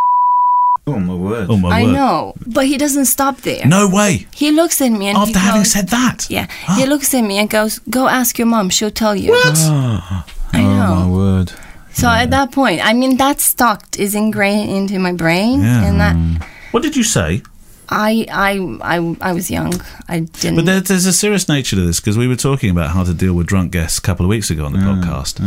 [0.96, 1.46] Oh my word!
[1.50, 1.92] Oh, my I word.
[1.92, 3.64] know, but he doesn't stop there.
[3.66, 4.26] No way.
[4.34, 6.26] He looks at me and After he having goes, said that.
[6.30, 8.70] "Yeah." He looks at me and goes, "Go ask your mom.
[8.70, 10.94] She'll tell you." Oh, I oh know.
[10.96, 11.52] my word!
[11.92, 15.84] So at that point, I mean, that stuck is ingrained into my brain, Yeah.
[15.86, 16.36] and that hmm.
[16.72, 17.42] What did you say?
[17.88, 18.52] I I
[18.96, 19.74] I I was young.
[20.08, 20.56] I didn't.
[20.56, 23.12] But there, there's a serious nature to this because we were talking about how to
[23.12, 25.40] deal with drunk guests a couple of weeks ago on the podcast.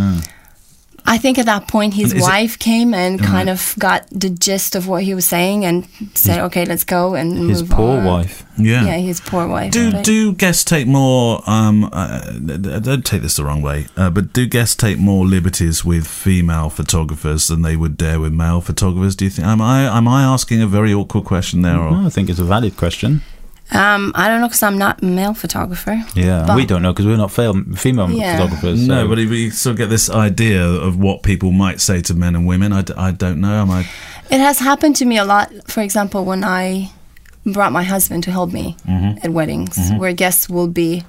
[1.05, 4.05] I think at that point his And is it- wife came and kind of got
[4.09, 7.97] the gist of what he was saying and said, "Okay, let's go and His poor
[7.97, 8.45] on." wife.
[8.57, 8.85] Yeah.
[8.85, 9.71] Yeah, his poor wife.
[9.73, 11.41] Do but- do guests take more?
[11.45, 12.19] Um, uh,
[12.79, 16.69] don't take this the wrong way, uh, but do guests take more liberties with female
[16.69, 19.15] photographers than they would dare with male photographers?
[19.15, 19.47] Do you think?
[19.47, 21.77] Am I am I asking a very awkward question there?
[21.77, 23.21] Or Well, I think it's a valid question.
[23.73, 26.01] Um, I don't know because I'm not a male photographer.
[26.15, 28.37] Yeah, But- we don't know because we're not fel- female Yeah.
[28.37, 28.87] photographers.
[28.87, 32.35] no, but we sort of get this idea of what people might say to men
[32.35, 32.71] and women.
[32.73, 33.61] I, d- I don't know.
[33.61, 33.85] Am I?
[34.29, 35.49] It has happened to me a lot.
[35.67, 36.91] For example, when I
[37.45, 39.25] brought my husband to help me Mm-hmm.
[39.25, 41.03] at weddings, where guests will be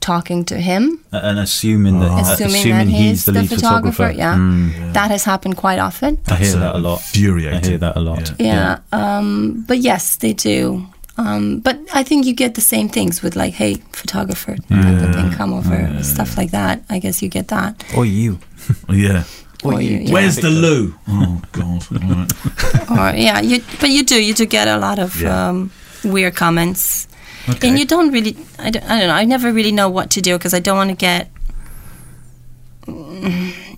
[0.00, 4.12] talking to him, and assuming that, uh, assuming, assuming that he's the lead photographer.
[4.16, 4.92] Yeah, Mm.
[4.92, 6.18] that has happened quite often.
[6.28, 7.00] I hear That's, that a lot.
[7.00, 7.64] infuriating.
[7.64, 8.32] I hear that a lot.
[8.38, 8.78] Yeah.
[8.92, 9.18] Yeah.
[9.18, 10.86] Um, but yes, they do.
[11.18, 15.14] Um, but I think you get the same things with like, hey, photographer, type of
[15.14, 16.82] thing, come over, stuff like that.
[16.90, 17.82] I guess you get that.
[17.96, 18.38] Or you.
[18.90, 19.24] Yeah.
[19.64, 20.12] Or you, yeah.
[20.12, 20.94] Where's the loo?
[21.08, 21.82] Oh God!
[22.90, 23.14] All right.
[23.14, 23.62] or yeah, you.
[23.80, 24.22] But you do.
[24.22, 25.48] You do get a lot of Yeah.
[25.48, 25.70] um,
[26.04, 27.08] weird comments,
[27.48, 27.68] Okay.
[27.68, 28.36] and you don't really.
[28.58, 29.14] I don't, I don't know.
[29.14, 31.30] I never really know what to do because I don't want to get.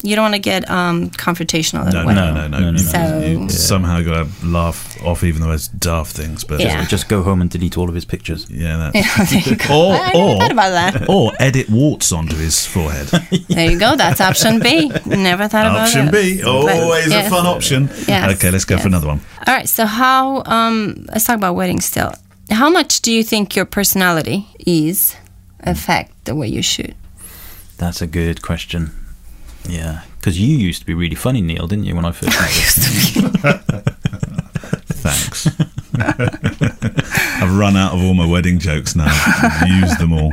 [0.03, 2.59] You don't want to get um, confrontational at No, a no, no, no.
[2.59, 6.45] No, no, You- you So- somehow got to laugh off even the most daft things.
[6.45, 6.85] But Yeah.
[6.87, 8.47] Just go home and delete all of his pictures.
[8.49, 8.95] yeah, that.
[8.95, 9.25] Yeah,
[9.67, 9.77] there.
[9.77, 11.09] Or, I never or, thought about that.
[11.09, 13.09] or edit warts onto his forehead.
[13.49, 13.97] There you go.
[13.97, 14.89] That's option B.
[15.07, 15.99] Never thought about it.
[15.99, 16.11] option.
[16.11, 17.27] B, always yes.
[17.27, 17.89] a fun option.
[18.07, 18.83] Yes, Okay, let's go yes.
[18.83, 19.21] for another one.
[19.47, 19.69] All right.
[19.69, 20.43] So how?
[20.47, 22.13] Um, let's talk about weddings still.
[22.51, 25.17] How much do you think your personality is
[25.61, 26.95] affect the way you shoot?
[27.79, 28.93] That's a good question.
[29.69, 31.95] Yeah, because you used to be really funny, Neale, didn't you?
[31.95, 33.23] When I first met you.
[35.01, 35.47] Thanks.
[37.43, 39.07] I've run out of all my wedding jokes now.
[39.09, 40.33] I've used them all.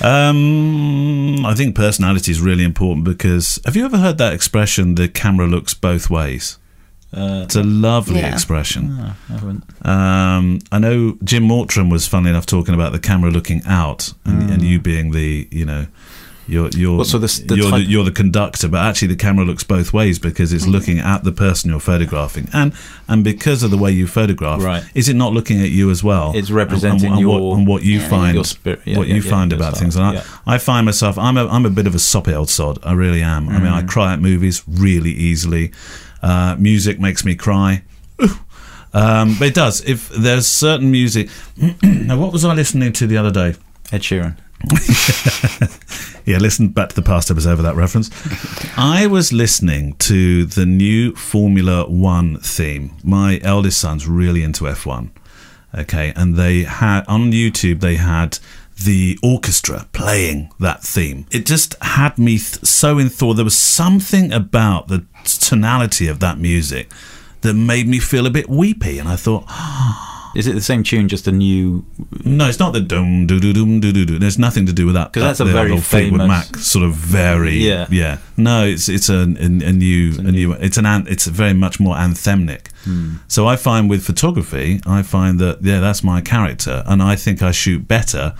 [0.00, 4.94] Um, I think personality is really important because have you ever heard that expression?
[4.96, 6.58] The camera looks both ways.
[7.14, 8.32] Uh, It's a lovely Yeah.
[8.32, 8.96] expression.
[8.96, 9.64] no, I haven't.
[9.86, 14.50] Um, I know Jim Mortram was funny enough talking about the camera looking out and,
[14.50, 15.86] and you being the, you know,
[16.48, 19.44] you're you're Well, so the the you're, the, you're the conductor, but actually the camera
[19.44, 22.72] looks both ways because it's looking at the person you're photographing, and
[23.08, 24.82] and because of the way you photograph, Right.
[24.94, 26.32] is it not looking at you as well?
[26.34, 28.08] It's representing and, and, your- what, and what you Yeah.
[28.08, 29.96] find, spirit, yeah, what yeah, you find about things.
[29.96, 30.22] And I.
[30.46, 32.78] I find myself, I'm a I'm a bit of a soppy old sod.
[32.82, 33.48] I really am.
[33.48, 33.88] I mean, I Mm.
[33.88, 35.70] cry at movies really easily.
[36.22, 37.82] Uh, music makes me cry.
[38.94, 39.80] Um, but it does.
[39.86, 41.30] If there's certain music.
[41.82, 43.54] now, what was I listening to the other day?
[43.90, 44.36] Ed Sheeran.
[46.24, 48.08] Yeah, listen back to the past episode for that reference.
[48.78, 52.92] I was listening to the new Formula One theme.
[53.02, 55.10] My eldest son's really into F1.
[55.76, 58.38] Okay, and they had on YouTube they had
[58.84, 61.26] the orchestra playing that theme.
[61.32, 63.38] It just had me th- so enthralled.
[63.38, 66.92] There was something about the tonality of that music
[67.40, 70.82] that made me feel a bit weepy, and I thought, ah, Is it the same
[70.82, 71.84] tune, just a new?
[72.24, 74.18] no, it's not the dum doo doo dum doo doo doo.
[74.18, 75.12] There's nothing to do with that.
[75.12, 77.86] Because that's a the very old Fleetwood famous- Mac sort of very Yeah.
[77.90, 78.18] yeah.
[78.36, 81.78] No, it's it's a, a, a new a new it's an an- it's very much
[81.80, 82.68] more anthemic.
[82.84, 83.16] Hmm.
[83.28, 87.42] So I find with photography, I find that yeah, that's my character, and I think
[87.42, 88.34] I shoot better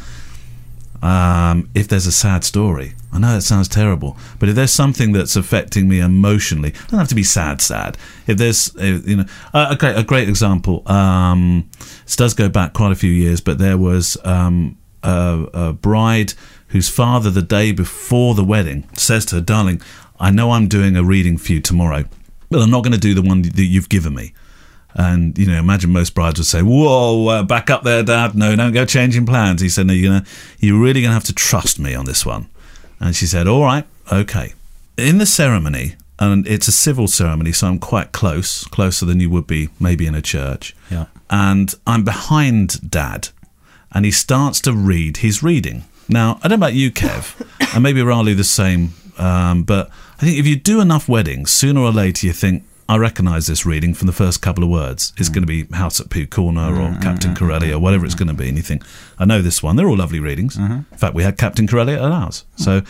[1.02, 2.94] um, if there's a sad story.
[3.12, 6.98] I know that sounds terrible, but if there's something that's affecting me emotionally, it doesn't
[6.98, 7.98] have to be sad, sad.
[8.26, 10.88] If there's, uh, you know, uh, a great, a great example.
[10.90, 11.68] Um,
[12.04, 16.34] this does go back quite a few years, but there was um, a, a bride
[16.68, 19.82] whose father, the day before the wedding, says to her, "Darling,
[20.18, 22.04] I know I'm doing a reading for you tomorrow,
[22.48, 24.32] but I'm not going to do the one that you've given me."
[24.94, 28.34] And you know, imagine most brides would say, "Whoa, uh, back up there, Dad!
[28.34, 30.26] No, don't go changing plans." He said, "No, you're gonna,
[30.58, 32.48] you're really gonna have to trust me on this one."
[33.00, 34.54] And she said, "All right, okay."
[34.98, 39.30] In the ceremony, and it's a civil ceremony, so I'm quite close, closer than you
[39.30, 40.76] would be maybe in a church.
[40.90, 41.06] Yeah.
[41.30, 43.30] And I'm behind Dad,
[43.92, 45.18] and he starts to read.
[45.18, 46.38] He's reading now.
[46.42, 47.34] I don't know about you, Kev,
[47.74, 48.92] and maybe Ralu the same.
[49.18, 52.96] Um, but I think if you do enough weddings, sooner or later you think, I
[52.96, 55.12] recognise this reading from the first couple of words.
[55.16, 55.34] It's mm.
[55.34, 58.14] going to be House at Pooh Corner or mm, mm, Captain Corelli or whatever it's
[58.14, 58.48] going to be.
[58.48, 58.84] And you think,
[59.18, 59.76] I know this one.
[59.76, 60.56] They're all lovely readings.
[60.56, 60.72] Mm-hmm.
[60.72, 62.44] In fact, we had Captain Corelli at ours.
[62.56, 62.82] So,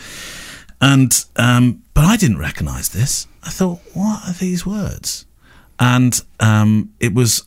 [0.81, 3.27] and um, but I didn't recognise this.
[3.43, 5.25] I thought, what are these words?
[5.79, 7.43] And um, it was,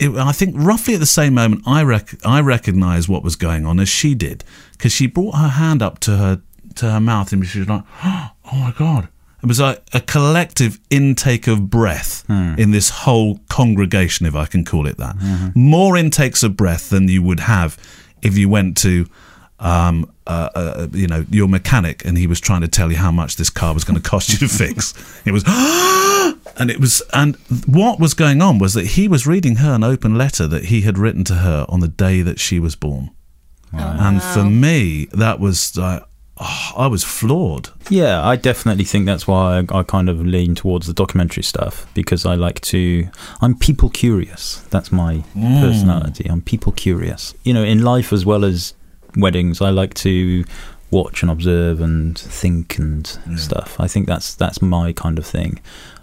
[0.00, 3.66] it, I think, roughly at the same moment, I rec- I recognised what was going
[3.66, 6.42] on as she did because she brought her hand up to her
[6.76, 9.08] to her mouth and she was like, "Oh my god!"
[9.42, 14.64] It was like a collective intake of breath in this whole congregation, if I can
[14.64, 15.16] call it that.
[15.54, 17.76] More intakes of breath than you would have
[18.22, 19.06] if you went to
[19.60, 23.10] um, uh, uh, you know, your mechanic, and he was trying to tell you how
[23.10, 24.94] much this car was going to cost you to fix.
[25.24, 25.42] It was,
[26.58, 29.82] and it was, and what was going on was that he was reading her an
[29.84, 33.10] open letter that he had written to her on the day that she was born.
[33.72, 36.02] And for me, that was like,
[36.40, 37.68] oh, I was floored.
[37.90, 41.86] Yeah, I definitely think that's why I, I kind of lean towards the documentary stuff
[41.94, 43.08] because I like to.
[43.40, 44.58] I'm people curious.
[44.70, 46.28] That's my personality.
[46.28, 47.34] I'm people curious.
[47.44, 48.74] You know, in life as well as
[49.16, 50.44] weddings, I like to
[50.90, 53.78] watch and observe and think and stuff.
[53.78, 55.60] I think that's that's my kind of thing.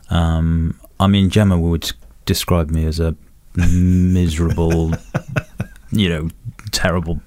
[0.10, 1.92] Um, I mean, Gemma would
[2.26, 3.16] describe me as a
[3.56, 4.92] miserable,
[5.92, 6.30] you know,
[6.72, 7.22] terrible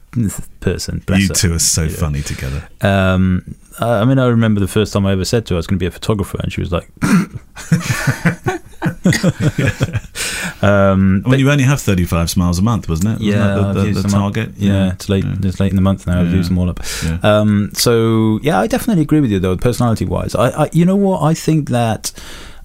[0.60, 1.02] person.
[1.08, 1.34] You her.
[1.34, 1.96] two are so Yeah.
[1.96, 2.68] funny together.
[2.80, 5.66] Um, I mean, I remember the first time I ever said to her I was
[5.66, 6.88] going to be a photographer, and she was like,
[10.62, 13.24] um, When you only have 35 smiles a month, wasn't it?
[13.24, 14.50] Wasn't yeah, that the, the, the target.
[14.56, 15.24] Yeah, it's late.
[15.24, 15.34] Yeah.
[15.42, 16.20] It's late in the month now.
[16.20, 16.80] I've used them all up.
[17.04, 17.18] Yeah.
[17.22, 20.34] Um, so yeah, I definitely agree with you though, personality wise.
[20.34, 21.22] I, I, you know what?
[21.22, 22.12] I think that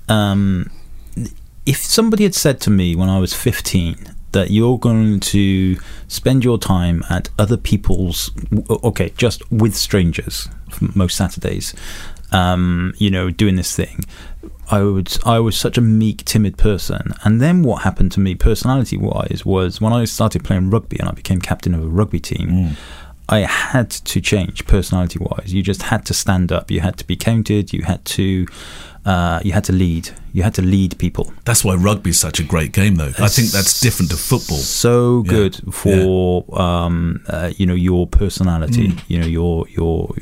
[0.09, 0.69] um,
[1.65, 3.97] if somebody had said to me when I was fifteen
[4.33, 8.29] that you're going to spend your time at other people's,
[8.69, 10.49] okay, just with strangers
[10.95, 11.73] most Saturdays,
[12.31, 14.03] um, you know, doing this thing.
[14.71, 15.17] I would.
[15.25, 19.81] I was such a meek, timid person, and then what happened to me, personality-wise, was
[19.81, 22.49] when I started playing rugby and I became captain of a rugby team.
[22.49, 22.75] Mm.
[23.29, 25.53] I had to change personality wise.
[25.53, 26.69] You just had to stand up.
[26.69, 27.71] You had to be counted.
[27.71, 28.47] You had to,
[29.05, 30.09] uh, you had to lead.
[30.31, 31.33] You had to lead people.
[31.45, 33.11] That's why rugby's such a great game, though.
[33.19, 34.57] I think that's different to football.
[34.57, 35.31] So Yeah.
[35.31, 38.89] good for um, uh, you know your personality.
[38.89, 38.99] Mm.
[39.07, 40.13] You know your your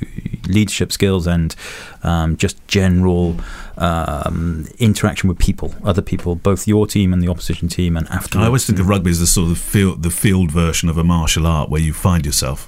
[0.47, 1.55] leadership skills and
[2.03, 3.37] um, just general
[3.77, 8.39] um, interaction with people, other people, both your team and the opposition team, and after.
[8.39, 11.03] I always think of rugby as the sort of field, the field version of a
[11.03, 12.67] martial art where you find yourself.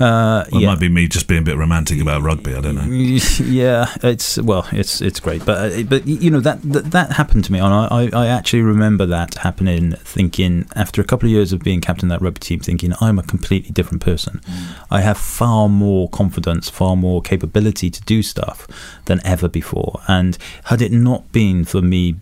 [0.00, 2.54] Uh, Well, It might be me just being a bit romantic about rugby.
[2.54, 2.84] I don't know.
[3.44, 7.44] Yeah, it's well, it's it's great, but uh, but you know that that, that happened
[7.46, 9.92] to me, and I, I I actually remember that happening.
[10.04, 13.18] Thinking after a couple of years of being captain of that rugby team, thinking I'm
[13.18, 14.40] a completely different person.
[14.90, 18.66] I have far more confidence, far more capability to do stuff
[19.06, 20.00] than ever before.
[20.06, 22.16] And had it not been for me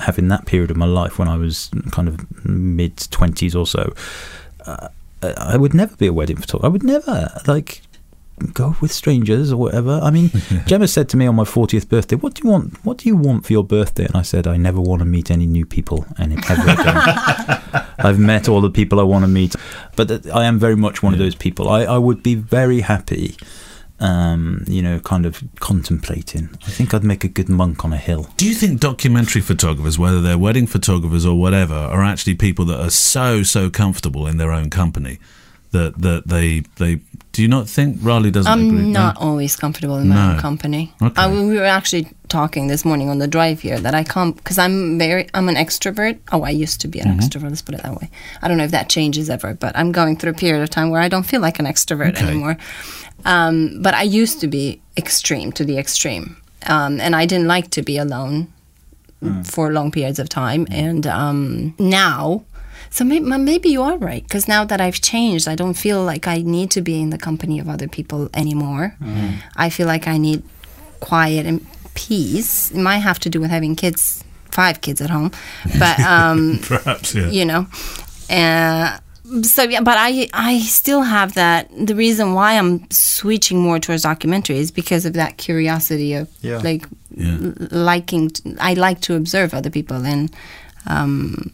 [0.00, 3.92] having that period of my life when I was kind of mid twenties or so,
[4.66, 4.88] uh,
[5.22, 6.66] I would never be a wedding photographer.
[6.66, 7.82] I would never like
[8.54, 10.00] go with strangers or whatever.
[10.02, 10.30] I mean,
[10.66, 12.84] Gemma said to me on my 40th birthday, "What do you want?
[12.84, 15.30] What do you want for your birthday?" And I said, "I never want to meet
[15.30, 17.84] any new people any ever again.
[17.98, 19.54] I've met all the people I want to meet,
[19.96, 21.68] but uh, I am very much one of those people.
[21.68, 23.36] I, I would be very happy."
[24.02, 26.48] Um, you know, kind of contemplating.
[26.66, 28.28] I think I'd make a good monk on a hill.
[28.38, 32.80] Do you think documentary photographers, whether they're wedding photographers or whatever, are actually people that
[32.80, 35.18] are so so comfortable in their own company
[35.72, 37.00] that that they they?
[37.32, 38.86] Do you not think Ralu doesn't I'm agree?
[38.90, 40.32] not always comfortable in my No.
[40.34, 40.92] own company.
[41.00, 41.22] Okay.
[41.22, 44.58] I, we were actually talking this morning on the drive here that I come because
[44.58, 46.18] I'm very I'm an extrovert.
[46.32, 47.20] Oh, I used to be an Mm-hmm.
[47.20, 47.50] extrovert.
[47.50, 48.10] Let's put it that way.
[48.42, 50.90] I don't know if that changes ever, but I'm going through a period of time
[50.90, 52.26] where I don't feel like an extrovert Okay.
[52.26, 52.56] anymore.
[53.24, 57.70] Um, but I used to be extreme to the extreme, um, and I didn't like
[57.70, 58.48] to be alone
[59.44, 60.66] for long periods of time.
[60.70, 62.44] And um, now.
[62.92, 66.26] So maybe, maybe you are right because now that I've changed, I don't feel like
[66.26, 68.96] I need to be in the company of other people anymore.
[69.56, 70.42] I feel like I need
[71.00, 72.70] quiet and peace.
[72.72, 75.30] It might have to do with having kids, five kids at home,
[75.78, 77.28] but um, Perhaps, yeah.
[77.30, 77.66] you know,
[78.28, 78.98] uh,
[79.42, 79.80] so yeah.
[79.82, 81.68] But I I still have that.
[81.86, 86.58] The reason why I'm switching more towards documentary is because of that curiosity of Yeah.
[86.58, 87.38] like Yeah.
[87.70, 88.32] liking.
[88.60, 90.30] I like to observe other people and.
[90.86, 91.52] Um,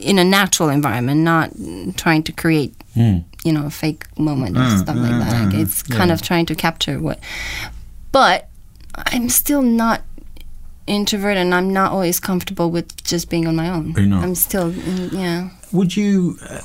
[0.00, 1.50] in a natural environment, not
[1.96, 3.24] trying to create, Mm.
[3.44, 5.46] you know, a fake moment or stuff like that.
[5.46, 7.18] Like it's kind of trying to capture what.
[8.12, 8.48] But
[8.94, 10.02] I'm still not
[10.86, 13.92] introvert, and I'm not always comfortable with just being on my own.
[13.96, 14.22] You not?
[14.22, 15.48] I'm still, mm, yeah.
[15.72, 16.60] Would you uh,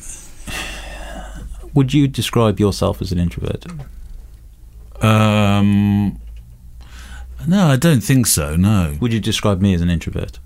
[1.73, 3.65] would you describe yourself as an introvert?
[5.01, 6.19] Um,
[7.47, 8.55] no, I don't think so.
[8.55, 10.39] No, Would you describe me as an introvert?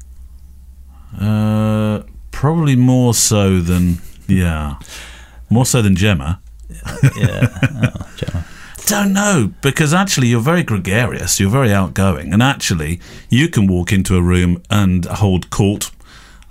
[1.20, 2.02] uh,
[2.34, 4.76] probably more so than yeah,
[5.50, 6.42] more so than Gemma.
[7.16, 8.46] Yeah, oh, Gemma.
[8.86, 11.40] Don't know because actually you're very gregarious.
[11.40, 15.92] You're very outgoing, and actually you can walk into a room and hold court.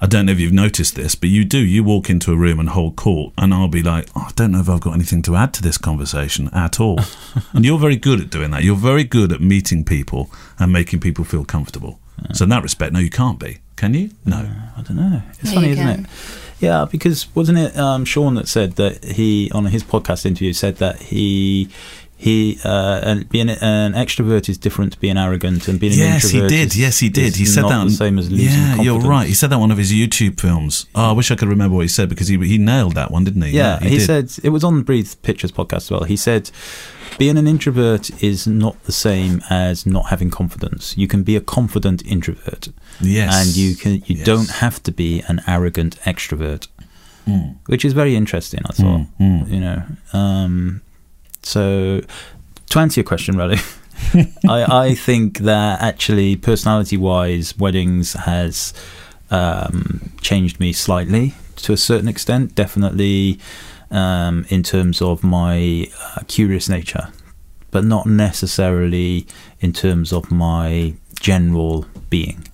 [0.01, 1.59] I don't know if you've noticed this, but you do.
[1.59, 4.51] You walk into a room and hold court, and I'll be like, oh, I don't
[4.53, 6.99] know if I've got anything to add to this conversation at all.
[7.53, 8.65] and you're very good at doing that.
[8.65, 12.01] You're very good at meeting people and making people feel comfortable.
[12.33, 13.59] So in that respect, no, you can't be.
[13.83, 14.11] Can you?
[14.25, 14.37] No.
[14.77, 15.21] I don't know.
[15.41, 16.07] It's Yeah, funny, isn't it?
[16.61, 20.77] Yeah, because wasn't it um, Sean that said that he on his podcast interview said
[20.77, 21.69] that he
[22.23, 26.37] he uh, and being an extrovert is different to being arrogant, and being Yes, an
[26.37, 26.51] introvert.
[26.51, 26.67] Yes, he did.
[26.69, 27.37] Is, yes, he did.
[27.37, 27.85] He said that.
[27.85, 29.27] the same as losing yeah, you're right.
[29.27, 30.87] He said that one of his YouTube films.
[30.95, 33.25] Oh, I wish I could remember what he said because he he nailed that one,
[33.25, 33.51] didn't he?
[33.51, 34.03] Yeah, he, did.
[34.07, 36.05] said it was on Breathe Pictures podcast as well.
[36.05, 36.51] He said
[37.19, 40.97] being an introvert is not the same as not having confidence.
[40.97, 42.69] You can be a confident introvert,
[43.01, 44.25] Yes, and you can you Yes.
[44.27, 46.69] don't have to be an arrogant extrovert,
[47.29, 47.57] Mm.
[47.67, 48.61] which is very interesting.
[48.71, 49.51] I thought, Mm, mm.
[49.55, 49.83] you know.
[50.13, 50.81] Um,
[51.43, 52.01] so,
[52.71, 53.59] to answer your question, really,
[54.49, 58.73] I, I think that actually, personality-wise, weddings has
[59.31, 62.55] um, changed me slightly to a certain extent.
[62.55, 63.39] Definitely,
[63.91, 67.09] um, in terms of my uh, curious nature,
[67.71, 69.27] but not necessarily
[69.61, 72.49] in terms of my general being.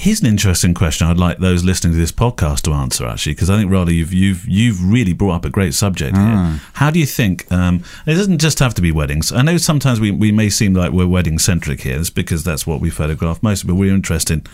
[0.00, 1.06] Here's an interesting question.
[1.08, 4.14] I'd like those listening to this podcast to answer actually, because I think rather you've
[4.14, 6.58] you've you've really brought up a great subject here.
[6.72, 7.44] How do you think?
[7.52, 9.30] Um, it doesn't just have to be weddings.
[9.30, 12.00] I know sometimes we, we may seem like we're wedding centric here.
[12.00, 14.48] It's because that's what we photograph most, but we're interested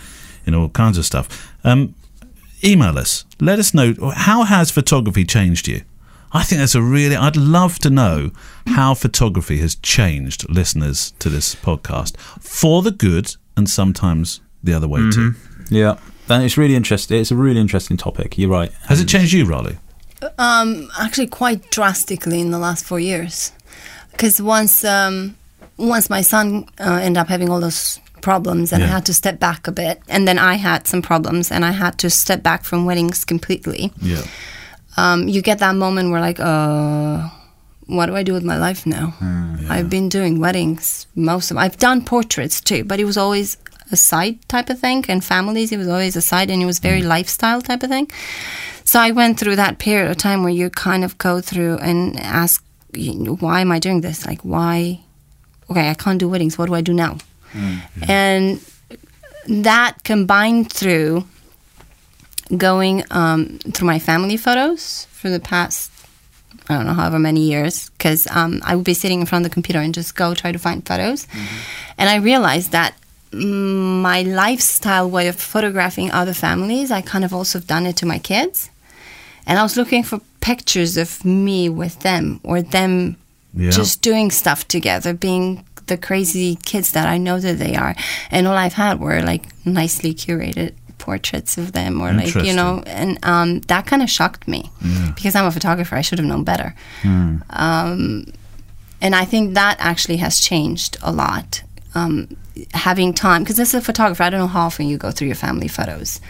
[0.45, 1.55] in all kinds of stuff.
[1.63, 1.95] Um,
[2.61, 3.23] email us.
[3.39, 5.83] Let us know how has photography changed you.
[6.33, 7.15] I think that's a really.
[7.15, 8.31] I'd love to know
[8.65, 14.87] how photography has changed listeners to this podcast for the good and sometimes the other
[14.87, 15.33] way too.
[15.69, 15.97] Yeah,
[16.29, 17.19] and it's really interesting.
[17.19, 18.37] It's a really interesting topic.
[18.37, 18.71] You're right.
[18.87, 19.77] Has it changed you, Ralu?
[20.37, 23.51] Um, actually, quite drastically in the last four years,
[24.11, 25.35] because once um,
[25.77, 29.39] once my son uh, ended up having all those problems, and I had to step
[29.39, 32.63] back a bit, and then I had some problems, and I had to step back
[32.63, 33.91] from weddings completely.
[34.01, 34.23] Yeah.
[34.97, 37.29] Um, you get that moment where like, uh,
[37.85, 39.13] what do I do with my life now?
[39.69, 41.57] I've been doing weddings most of.
[41.57, 43.57] I've done portraits too, but it was always
[43.91, 46.79] a side type of thing, and families it was always a side, and it was
[46.79, 48.09] very lifestyle type of thing.
[48.83, 52.19] So I went through that period of time where you kind of go through and
[52.19, 52.63] ask,
[52.93, 54.25] why am I doing this?
[54.25, 55.01] Like, why?
[55.69, 56.57] Okay, I can't do weddings.
[56.57, 57.17] What do I do now?
[58.07, 58.61] And
[59.47, 61.25] that combined through
[62.55, 65.91] going um, through my family photos for the past
[66.69, 69.51] I don't know however many years because um, I would be sitting in front of
[69.51, 71.27] the computer and just go try to find photos,
[71.97, 77.33] and I realized that mm, my lifestyle way of photographing other families I kind of
[77.33, 78.69] also have done it to my kids,
[79.45, 83.17] and I was looking for pictures of me with them or them
[83.53, 83.71] Yeah.
[83.71, 87.95] just doing stuff together, being the crazy kids that I know that they are.
[88.31, 92.83] And all I've had were like nicely curated portraits of them, or like you know,
[92.85, 94.69] and um, that kind of shocked me
[95.15, 95.95] because I'm a photographer.
[95.95, 96.75] I should have known better.
[97.49, 98.25] Um,
[99.01, 101.61] and I think that actually has changed a lot.
[101.95, 102.35] Um,
[102.73, 105.35] having time, because as a photographer, I don't know how often you go through your
[105.35, 106.21] family photos,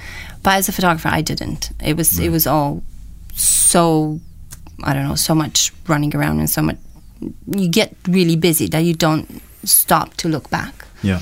[0.44, 1.72] but as a photographer, I didn't.
[1.84, 2.84] It was it was all
[3.34, 4.20] so
[4.84, 6.78] I don't know, so much running around and so much.
[7.48, 10.86] You get really busy that you don't stop to look back.
[11.02, 11.22] Yeah.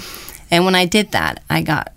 [0.51, 1.93] And when I did that, I got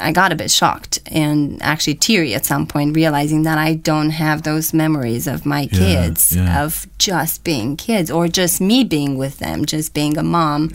[0.00, 4.10] I got a bit shocked and actually teary at some point, realizing that I don't
[4.10, 6.64] have those memories of my kids yeah.
[6.64, 10.70] of just being kids or just me being with them, just being a mom,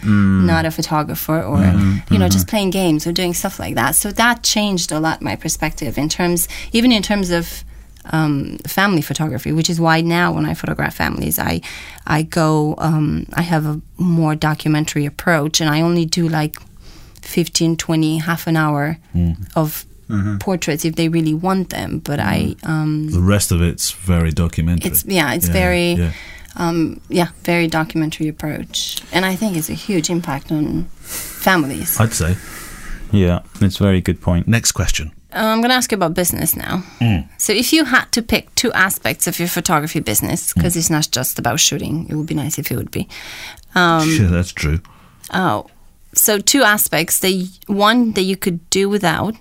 [0.45, 1.59] not a photographer, or
[2.11, 3.95] you know, just playing games or doing stuff like that.
[3.95, 7.63] So that changed a lot my perspective in terms, even in terms of
[8.11, 11.61] um, family photography, which is why now when I photograph families, I
[12.05, 16.57] I go um, I have a more documentary approach, and I only do like
[17.25, 18.97] 15, 20, half an hour
[19.55, 19.85] of
[20.39, 21.99] portraits if they really want them.
[21.99, 24.91] But I um, The rest of it's very documentary.
[24.91, 26.11] it's yeah, it's Yeah, very yeah.
[26.55, 31.99] um, yeah, very documentary approach, and I think it's a huge impact on families.
[31.99, 32.35] I'd say.
[33.11, 33.39] Yeah.
[33.61, 34.47] It's a very good point.
[34.47, 35.11] Next question.
[35.33, 36.83] Uh, I'm going to ask you about business now.
[37.37, 41.07] So, if you had to pick two aspects of your photography business, because it's not
[41.11, 43.07] just about shooting, it would be nice if it would be.
[43.75, 44.79] Um, sure, that's true.
[45.33, 45.67] oh,
[46.15, 49.35] so two aspects: the one that you could do without,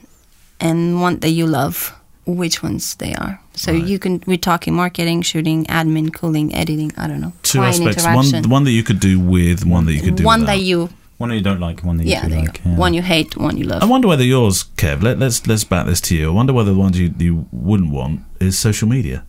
[0.60, 1.92] and one that you love.
[2.26, 3.38] Which ones they are?
[3.52, 3.84] So Right.
[3.84, 4.22] you can.
[4.26, 6.90] We're talking marketing, shooting, admin, culling, editing.
[6.96, 7.32] I don't know.
[7.42, 8.02] Two aspects.
[8.02, 10.54] One, one that you could do with, one that you could do one without.
[10.56, 12.60] that you One that you don't like, one that you yeah, do you like.
[12.64, 12.76] yeah.
[12.76, 13.82] one you hate, one you love.
[13.82, 15.02] I wonder whether yours, Kev.
[15.02, 16.28] Let, let's let's back this to you.
[16.30, 19.22] I wonder whether the ones you, you wouldn't want is social media.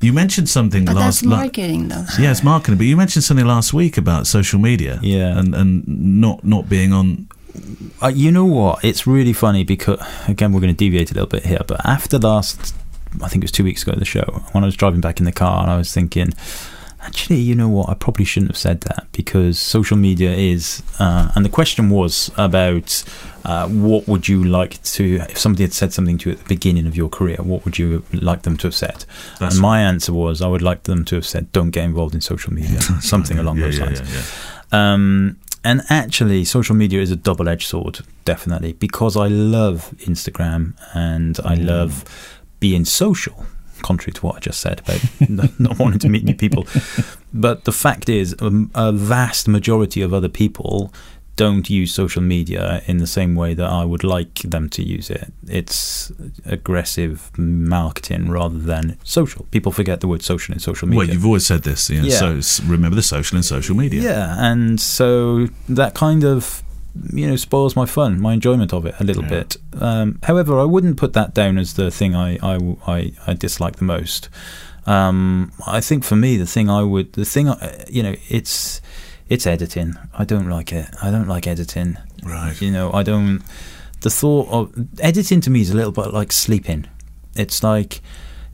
[0.00, 1.22] You mentioned something but last.
[1.22, 2.04] that's la- marketing, though.
[2.20, 5.00] yeah, it's marketing, but you mentioned something last week about social media.
[5.02, 5.36] Yeah.
[5.38, 5.86] and and
[6.20, 7.26] not not being on.
[8.00, 8.84] Uh, you know what?
[8.84, 12.16] It's really funny because again we're going to deviate a little bit here, but after
[12.18, 12.74] last,
[13.22, 15.24] I think it was two weeks ago, the show when I was driving back in
[15.24, 16.32] the car and I was thinking,
[17.00, 17.88] actually, you know what?
[17.88, 22.30] I probably shouldn't have said that because social media is, uh, and the question was
[22.36, 23.02] about
[23.48, 26.48] uh, what would you like to if somebody had said something to you at the
[26.48, 29.06] beginning of your career, what would you like them to have said?
[29.40, 32.14] That's and my answer was I would like them to have said, don't get involved
[32.14, 34.02] in social media, something along yeah, those yeah, lines.
[34.70, 34.92] yeah.
[34.92, 40.74] Um, and actually, social media is a double edged sword, definitely, because I love Instagram
[40.94, 43.46] and I love being social,
[43.80, 46.66] contrary to what I just said about not- not wanting to meet new people.
[47.32, 50.92] But the fact is, um, a vast majority of other people
[51.44, 55.08] don't use social media in the same way that I would like them to use
[55.20, 55.32] it.
[55.48, 56.12] It's
[56.44, 59.46] aggressive marketing rather than social.
[59.50, 60.98] People forget the word social in social media.
[60.98, 61.88] Well, you've always said this.
[61.90, 62.40] You know, Yeah.
[62.40, 64.00] So remember the social in social media.
[64.02, 66.62] Yeah, and so that kind of
[67.12, 69.28] you know spoils my fun, my enjoyment of it a little Yeah.
[69.38, 69.56] bit.
[69.80, 72.54] Um, however, I wouldn't put that down as the thing I I,
[72.86, 74.28] I, I dislike the most.
[74.86, 78.80] Um, I think for me, the thing I would, the thing I, you know, it's
[79.28, 79.94] it's editing.
[80.14, 80.88] I don't like it.
[81.02, 81.96] I don't like editing.
[82.24, 82.60] Right.
[82.60, 83.42] You know, I don't.
[84.00, 86.86] The thought of editing to me is a little bit like sleeping.
[87.36, 88.00] It's like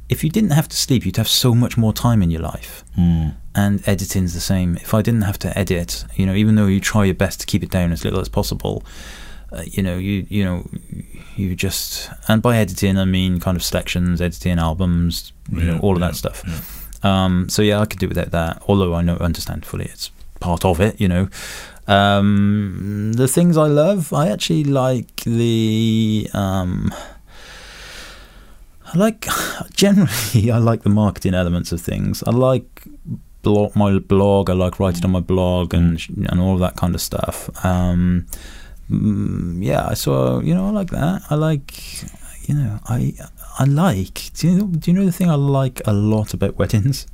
[0.08, 2.84] if you didn't have to sleep, you'd have so much more time in your life
[2.98, 3.34] Mm.
[3.54, 4.76] and editing's the same.
[4.76, 7.46] If I didn't have to edit, you know, even though you try your best to
[7.46, 8.84] keep it down as little as possible,
[9.52, 10.68] uh, you know, you you know,
[11.36, 15.94] you just and by editing I mean kind of selections, editing albums, you know, all
[15.96, 17.04] of yeah, that stuff.
[17.04, 18.62] Um, so yeah, I could do without that.
[18.68, 20.10] Although I know understand fully it's
[20.44, 21.28] part of it, you know.
[21.86, 26.28] Um, the things I love, I actually like the.
[26.34, 26.92] Um,
[28.86, 29.26] I like
[29.74, 32.22] generally I like the marketing elements of things.
[32.26, 32.84] I like
[33.42, 34.50] blog my blog.
[34.50, 35.98] I like writing on my blog and
[36.30, 37.36] and all of that kind of stuff.
[37.64, 38.26] Um,
[38.90, 41.22] mm, yeah, so you know I like that.
[41.30, 41.72] I like
[42.48, 43.14] you know I
[43.58, 44.30] I like.
[44.34, 47.06] Do you know, do you know the thing I like a lot about weddings?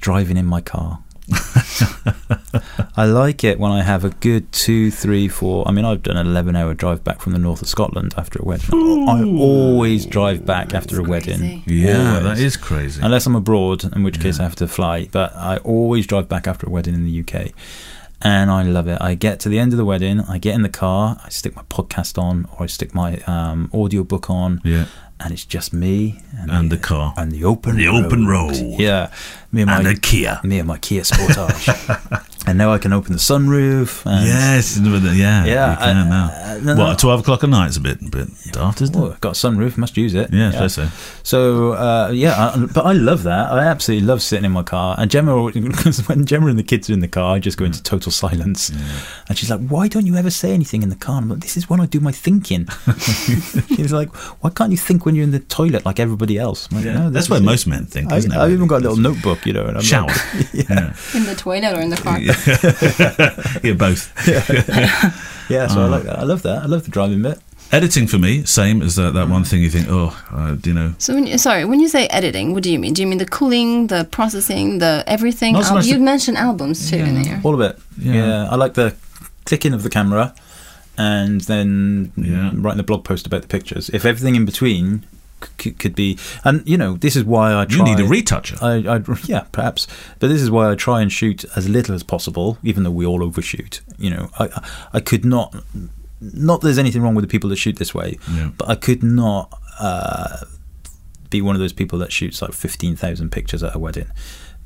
[0.00, 1.04] Driving in my car.
[2.96, 5.66] I like it when I have a good two, three, four.
[5.66, 8.44] I mean, I've done an eleven-hour drive back from the north of Scotland after a
[8.44, 8.68] wedding.
[9.08, 11.38] I always drive back after a wedding.
[11.62, 11.62] crazy.
[11.66, 12.24] Yeah, Always.
[12.24, 13.00] that is crazy.
[13.02, 14.42] Unless I'm abroad, in which case Yeah.
[14.42, 15.06] I have to fly.
[15.10, 17.52] But I always drive back after a wedding in the UK.
[18.22, 18.98] And I love it.
[19.00, 21.56] I get to the end of the wedding, I get in the car, I stick
[21.56, 24.84] my podcast on, or I stick my um, audio book on, yeah.
[25.20, 27.14] And it's just me And the car.
[27.16, 28.04] and the open The road.
[28.06, 28.56] open road.
[28.56, 29.10] Yeah,
[29.52, 30.40] me and my And Kia.
[30.44, 32.26] me and my Kia Sportage.
[32.46, 34.04] And now I can open the sunroof.
[34.06, 36.24] And Yes, yeah, Yeah, You can uh, now.
[36.72, 36.94] uh, what no.
[36.96, 39.12] twelve o'clock at night is a bit, bit daft, isn't Oh, it?
[39.12, 40.32] I've got a sunroof, must use it.
[40.32, 40.88] Yeah, I suppose so.
[41.22, 43.52] So uh, yeah, I, but I love that.
[43.52, 44.96] I absolutely love sitting in my car.
[44.98, 47.66] And Gemma, because when Gemma and the kids are in the car, I just go
[47.66, 48.70] into total silence.
[49.28, 51.40] And she's like, "Why don't you ever say anything in the car?" And I'm like,
[51.40, 52.66] "This is when I do my thinking."
[53.76, 56.78] she's like, "Why can't you think when you're in the toilet like everybody else?" I'm
[56.78, 58.36] like, Yeah, "No, that's where where is- most men think, I, isn't it?
[58.38, 59.66] I've even got a little notebook, you know.
[59.66, 60.06] And I'm shower.
[60.06, 60.94] Like, yeah.
[61.14, 62.18] In the toilet or in the car?
[63.62, 64.12] yeah, both.
[65.50, 65.86] yeah, so I Ah.
[65.86, 66.18] like that.
[66.18, 66.62] I love that.
[66.62, 67.38] I love the driving bit.
[67.72, 70.92] Editing for me, same as that, that one thing you think, oh, uh, you know,
[70.98, 72.94] So, when you, sorry, when you say editing, what do you mean?
[72.94, 75.52] Do you mean the culling, the processing, the everything?
[75.52, 77.40] Not so Al- much you the- mentioned albums too in there.
[77.44, 77.78] All of it.
[77.96, 78.14] Yeah.
[78.14, 78.48] Yeah.
[78.50, 78.94] I like the
[79.44, 80.34] clicking of the camera
[80.98, 82.50] and then Yeah.
[82.54, 83.88] writing the blog post about the pictures.
[83.90, 85.04] If everything in between
[85.58, 87.78] c- could be, and you know, this is why I try.
[87.78, 88.56] you need a retoucher.
[88.62, 89.86] I, I, yeah, perhaps,
[90.18, 93.06] but this is why I try and shoot as little as possible, even though we
[93.06, 93.80] all overshoot.
[93.98, 95.54] You know, I, I- I could not.
[96.22, 98.50] Not that there's anything wrong with the people that shoot this way, Yeah.
[98.58, 100.44] but I could not uh,
[101.30, 104.06] be one of those people that shoots like fifteen thousand pictures at a wedding,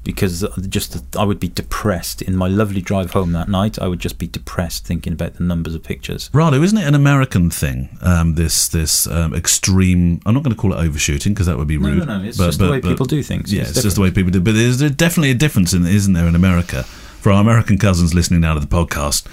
[0.05, 3.79] because just I would be depressed in my lovely drive home that night.
[3.79, 6.31] I would just be depressed thinking about the numbers of pictures.
[6.33, 7.89] Ralu, isn't it an American thing?
[8.03, 10.21] Um, this this um, extreme.
[10.27, 12.07] I'm not going to call it overshooting because that would be rude.
[12.07, 12.25] no, no.
[12.25, 13.53] It's just the way people do things.
[13.53, 14.41] Yeah, It's it's, just the way people do.
[14.41, 16.85] But there's definitely a difference, in, isn't there, in America?
[16.85, 19.27] For our American cousins listening now to the podcast,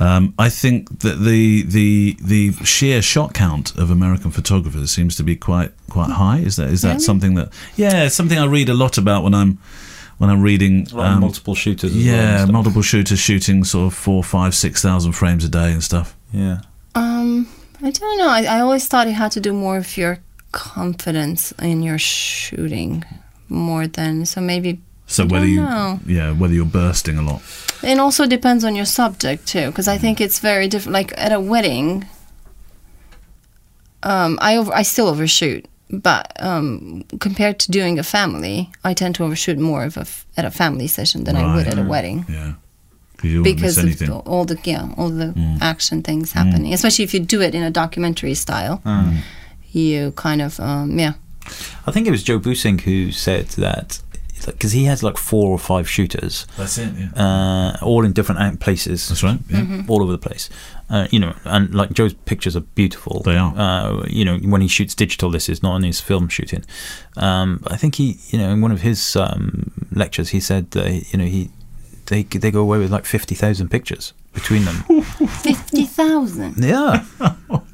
[0.00, 5.24] um, I think that the the the sheer shot count of American photographers seems to
[5.24, 6.38] be quite quite high.
[6.38, 7.00] Is that is that Really?
[7.00, 7.52] something that?
[7.74, 9.58] Yeah, it's something I read a lot about when I'm
[10.22, 10.86] when I'm reading.
[10.92, 11.90] A lot of um, multiple shooters.
[11.90, 12.52] As well yeah, stuff.
[12.52, 16.16] multiple shooters shooting sort of four, five, six thousand frames a day and stuff.
[16.32, 16.60] Yeah.
[16.94, 17.48] Um,
[17.82, 18.28] I don't know.
[18.28, 20.20] I, I always thought it had to do more with your
[20.52, 23.04] confidence in your shooting
[23.48, 24.80] more than so maybe.
[25.08, 25.98] So whether you, know.
[26.06, 27.42] yeah, whether you're bursting a lot.
[27.82, 30.94] It also depends on your subject too, because I think it's very different.
[30.94, 32.06] Like at a wedding,
[34.04, 39.14] um, I over, I still overshoot, but um, compared to doing a family, I tend
[39.16, 41.82] to overshoot more of a f- at a family session than I would at a
[41.82, 42.24] wedding.
[42.28, 42.54] Yeah,
[43.16, 44.08] because you don't want to because miss of anything.
[44.08, 45.58] the, all the yeah all the Mm.
[45.60, 48.80] action things happening, especially if you do it in a documentary style.
[48.84, 49.18] Mm.
[49.72, 51.12] You kind of um, yeah
[51.86, 54.00] I think it was Joe Buissink who said that
[54.46, 56.92] because he has like four or five shooters, That's it.
[56.96, 57.10] Yeah.
[57.24, 59.08] uh, all in different places.
[59.08, 59.38] That's right.
[59.48, 59.60] Yeah.
[59.60, 59.90] Mm-hmm.
[59.90, 60.48] all over the place.
[60.90, 63.22] Uh, you know, and like Joe's pictures are beautiful.
[63.24, 63.54] They are.
[63.56, 66.64] Uh, you know, when he shoots digital, this is not on his film shooting.
[67.16, 71.12] Um, I think he, you know, in one of his um, lectures, he said that
[71.12, 71.50] you know he
[72.06, 74.76] they they go away with like fifty thousand pictures between them.
[75.42, 76.56] fifty thousand.
[76.58, 77.04] yeah,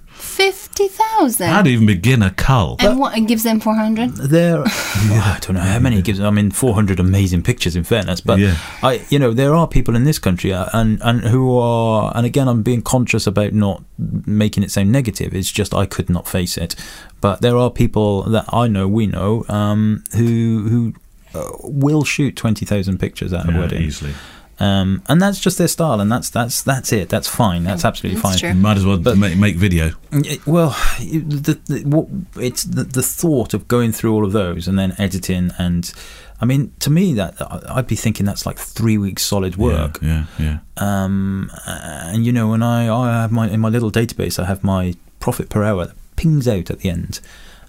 [0.79, 1.49] Fifty thousand.
[1.49, 2.77] How do you even begin a cull?
[2.79, 3.19] and what?
[3.19, 4.15] It gives them four hundred.
[4.15, 4.63] there.
[4.67, 6.21] I don't know how many he gives.
[6.21, 7.75] I mean, four hundred amazing pictures.
[7.75, 8.57] In fairness, but Yeah.
[8.81, 12.25] I, you know, there are people in this country, uh, and and who are, and
[12.25, 15.35] again, I'm being conscious about not making it sound negative.
[15.35, 16.77] It's just I could not face it.
[17.21, 20.95] But there are people that I know, we know, um, who who
[21.35, 24.15] uh, will shoot twenty thousand pictures at a wedding, easily.
[24.61, 27.09] Um, and that's just their style, and that's that's that's it.
[27.09, 27.65] That's fine.
[27.65, 28.53] That's absolutely That's fine.
[28.53, 28.61] true.
[28.61, 29.93] Might as well But- make, make video.
[30.13, 32.09] Yeah, Well, the, the, what,
[32.43, 35.93] it's the, the thought of going through all of those and then editing, and
[36.41, 37.35] I mean, to me, that
[37.71, 39.99] I'd be thinking that's like three weeks solid work.
[40.03, 40.59] Yeah, yeah.
[40.77, 44.65] Um, and you know, when I, I have my in my little database, I have
[44.65, 47.21] my profit per hour that pings out at the end,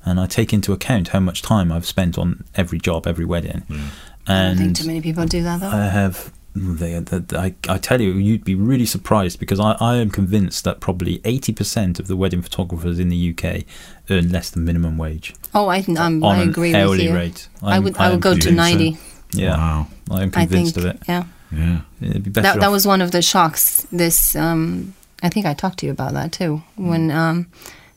[0.06, 3.64] and I take into account how much time I've spent on every job, every wedding,
[3.70, 3.90] yeah.
[4.28, 5.68] I don't think too many people do that though.
[5.70, 6.32] I have.
[6.56, 10.64] They, they, I, I tell you, you'd be really surprised because I, I am convinced
[10.66, 13.64] that probably 80% of the wedding photographers in the UK
[14.10, 17.14] earn less than minimum wage oh, I um, on I an agree hourly with you.
[17.16, 17.48] rate.
[17.62, 18.98] I I'm- would I am would go to convinced, ninety.
[19.32, 19.88] Yeah, Wow.
[20.12, 21.04] I am I convinced think of it.
[21.08, 21.24] yeah.
[21.52, 21.82] Yeah.
[22.02, 23.86] It'd be better That that was one of the shocks.
[23.92, 26.64] This um, I think I talked to you about that too.
[26.76, 27.48] When um,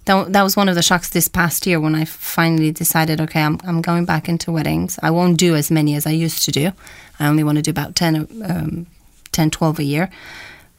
[0.04, 3.42] that that was one of the shocks this past year when I finally decided, okay,
[3.42, 4.98] I'm I'm going back into weddings.
[5.02, 6.72] I won't do as many as I used to do.
[7.20, 8.86] I only want to do about 10, um,
[9.32, 10.10] 10 12 a year.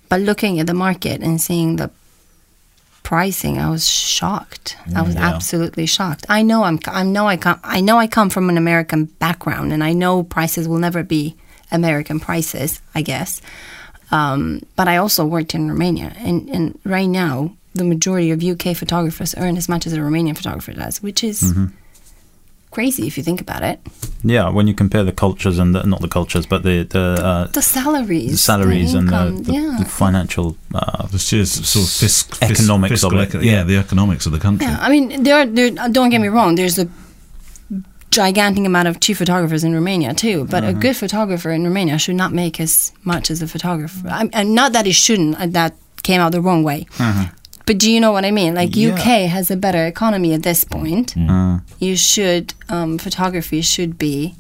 [0.09, 1.89] But looking at the market and seeing the
[3.03, 4.77] pricing, I was shocked.
[4.95, 5.27] I was Yeah.
[5.33, 6.25] absolutely shocked.
[6.29, 9.73] I know I'm I know I come I know I come from an American background,
[9.73, 11.35] and I know prices will never be
[11.71, 12.81] American prices.
[12.95, 13.41] I guess.
[14.11, 18.75] Um, but I also worked in Romania, and, and right now the majority of UK
[18.75, 21.65] photographers earn as much as a Romanian photographer does, which is Mm-hmm.
[22.71, 23.79] crazy if you think about it.
[24.23, 27.47] yeah, when you compare the cultures and the, not the cultures, but the the, uh,
[27.51, 29.75] The salaries, the salaries the and income, the, the, yeah.
[29.79, 30.55] the financial.
[30.73, 33.51] Uh, The sheer sort of fisc, fisc- Economics of fiscal it, eco- yeah.
[33.53, 34.65] yeah, the economics of the country.
[34.67, 35.69] Yeah, I mean, there, there.
[35.97, 36.55] Don't get me wrong.
[36.55, 36.87] There's a
[38.09, 40.45] gigantic amount of cheap photographers in Romania too.
[40.45, 40.77] But Uh-huh.
[40.77, 44.07] a good photographer in Romania should not make as much as a photographer.
[44.09, 45.35] I, and not that it shouldn't.
[45.39, 46.85] uh, That came out the wrong way.
[47.65, 48.55] But do you know what I mean?
[48.55, 48.93] Like Yeah.
[48.93, 51.15] UK has a better economy at this point.
[51.17, 54.35] Uh, You should um, photography should be.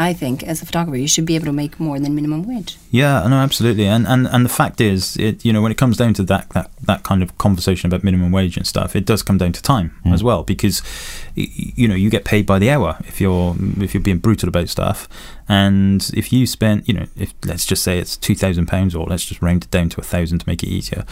[0.00, 2.78] I think as a photographer, you should be able to make more than minimum wage.
[2.90, 5.98] Yeah, no, absolutely, and and and the fact is, it you know when it comes
[5.98, 9.22] down to that that that kind of conversation about minimum wage and stuff, it does
[9.22, 10.14] come down to time mm.
[10.14, 10.80] as well because
[11.36, 14.16] y- y- you know you get paid by the hour if you're if you're being
[14.16, 15.06] brutal about stuff,
[15.50, 19.04] and if you spend you know if let's just say it's two thousand pounds or
[19.04, 21.04] let's just round it down to a thousand to make it easier,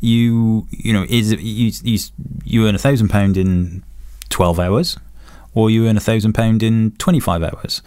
[0.00, 1.98] you you know is it, you you
[2.44, 3.82] you earn a thousand pound in
[4.28, 4.98] twelve hours,
[5.54, 7.80] or you earn a thousand pound in twenty five hours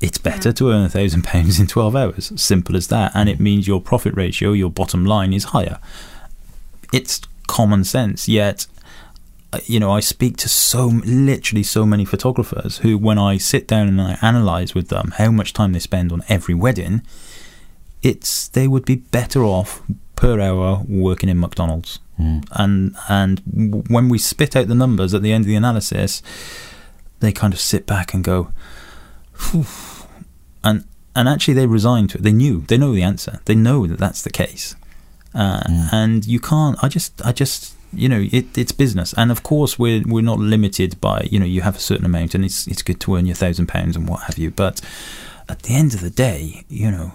[0.00, 2.32] it's better to earn a thousand pounds in 12 hours.
[2.40, 3.12] Simple as that.
[3.14, 5.78] And it means your profit ratio your bottom line is higher.
[6.92, 8.28] It's common sense.
[8.28, 8.66] Yet
[9.50, 13.66] uh, you know i speak to so literally so many photographers who when i sit
[13.66, 17.00] down and i analyze with them how much time they spend on every wedding
[18.02, 19.80] it's they would be better off
[20.16, 21.98] per hour working in mcdonald's.
[22.52, 26.22] And and when we spit out the numbers at the end of the analysis
[27.20, 28.52] they kind of sit back and go
[30.64, 30.84] and
[31.14, 32.22] and actually they resigned to it.
[32.22, 33.40] They knew, they know the answer.
[33.46, 34.76] They know that that's the case,
[35.34, 36.78] uh, and you can't.
[36.82, 40.38] I just, I just, you know, it, it's business, and of course we're we're not
[40.38, 43.26] limited by you know you have a certain amount, and it's it's good to earn
[43.26, 44.80] your thousand pounds and what have you, but
[45.48, 47.12] at the end of the day, you know,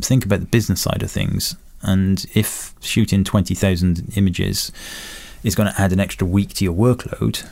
[0.00, 4.72] think about the business side of things, and if shooting twenty thousand images
[5.42, 7.46] is going to add an extra week to your workload,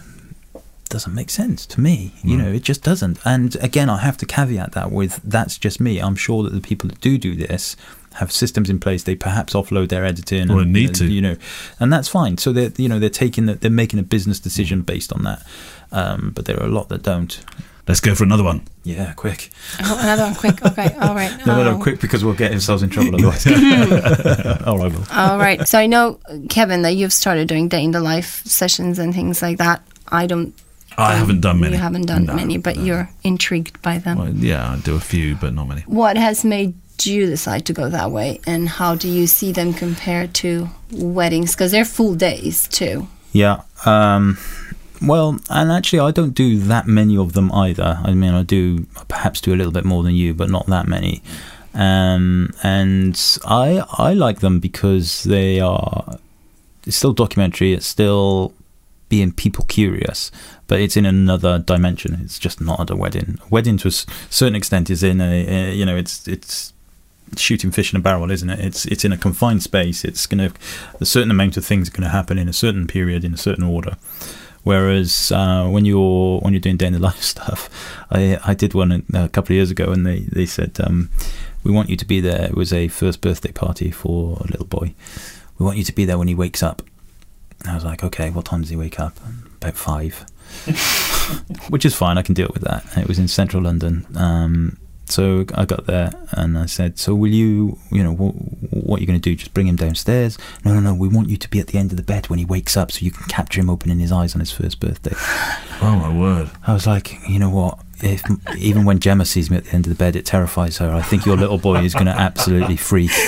[0.92, 2.12] doesn't make sense to me.
[2.22, 2.54] You know, mm.
[2.54, 3.18] it just doesn't.
[3.24, 5.98] And again, I have to caveat that with that's just me.
[5.98, 7.76] I'm sure that the people that do do this
[8.14, 9.02] have systems in place.
[9.02, 10.50] They perhaps offload their editing.
[10.50, 11.06] Or and, need and, to.
[11.06, 11.36] you know,
[11.80, 12.38] and that's fine.
[12.38, 14.86] So they're you know they're taking that they're making a business decision mm.
[14.86, 15.44] based on that.
[15.90, 17.42] Um, but there are a lot that don't.
[17.88, 18.62] Let's go for another one.
[18.84, 19.50] Yeah, quick.
[19.80, 20.64] Oh, another one, quick.
[20.64, 21.36] Okay, all right.
[21.44, 23.46] No, no, no, um, quick because we'll get ourselves in trouble otherwise.
[24.66, 25.04] All right, will.
[25.10, 25.66] All right.
[25.66, 29.42] So I know, Kevin, that you've started doing day in the life sessions and things
[29.42, 29.82] like that.
[30.08, 30.54] I don't.
[30.98, 31.76] I um, haven't done many.
[31.76, 32.82] You haven't done No, many, but no.
[32.84, 34.18] you're intrigued by them.
[34.18, 35.82] Well, yeah, I do a few, but not many.
[35.82, 36.74] What has made
[37.04, 41.52] you decide to go that way, and how do you see them compared to weddings?
[41.52, 43.08] Because they're full days too.
[43.32, 43.62] Yeah.
[43.84, 44.38] Um,
[45.00, 47.98] well, and actually, I don't do that many of them either.
[48.04, 50.86] I mean, I do perhaps do a little bit more than you, but not that
[50.86, 51.22] many.
[51.74, 56.18] Um, and I I like them because they are
[56.86, 57.72] it's still documentary.
[57.72, 58.52] It's still
[59.12, 60.30] being people curious,
[60.68, 62.18] but it's in another dimension.
[62.24, 63.38] It's just not at a wedding.
[63.44, 66.72] A wedding, to a certain extent, is in a, a you know it's it's
[67.36, 68.58] shooting fish in a barrel, isn't it?
[68.58, 70.02] It's it's in a confined space.
[70.02, 70.58] It's going to
[70.98, 73.36] a certain amount of things are going to happen in a certain period in a
[73.36, 73.98] certain order.
[74.62, 77.68] Whereas uh, when you're when you're doing day in the life stuff,
[78.10, 81.10] I I did one a, couple of years ago, and they they said um,
[81.64, 82.46] we want you to be there.
[82.46, 84.94] It was a first birthday party for a little boy.
[85.58, 86.80] We want you to be there when he wakes up.
[87.66, 89.16] I was like, okay, what time does he wake up?
[89.56, 90.24] About five,
[91.68, 92.18] which is fine.
[92.18, 92.84] I can deal with that.
[92.96, 94.06] It was in central London.
[94.16, 98.98] Um, so I got there and I said, "So will you, you know, what, what
[98.98, 99.36] are you going to do?
[99.36, 100.38] Just bring him downstairs?
[100.64, 100.94] No, no, no.
[100.94, 102.90] We want you to be at the end of the bed when he wakes up,
[102.90, 105.12] so you can capture him opening his eyes on his first birthday."
[105.82, 106.50] Oh my word!
[106.66, 107.78] I was like, you know what?
[108.02, 108.22] If
[108.56, 110.90] even when Gemma sees me at the end of the bed, it terrifies her.
[110.90, 113.10] I think your little boy is going to absolutely freak.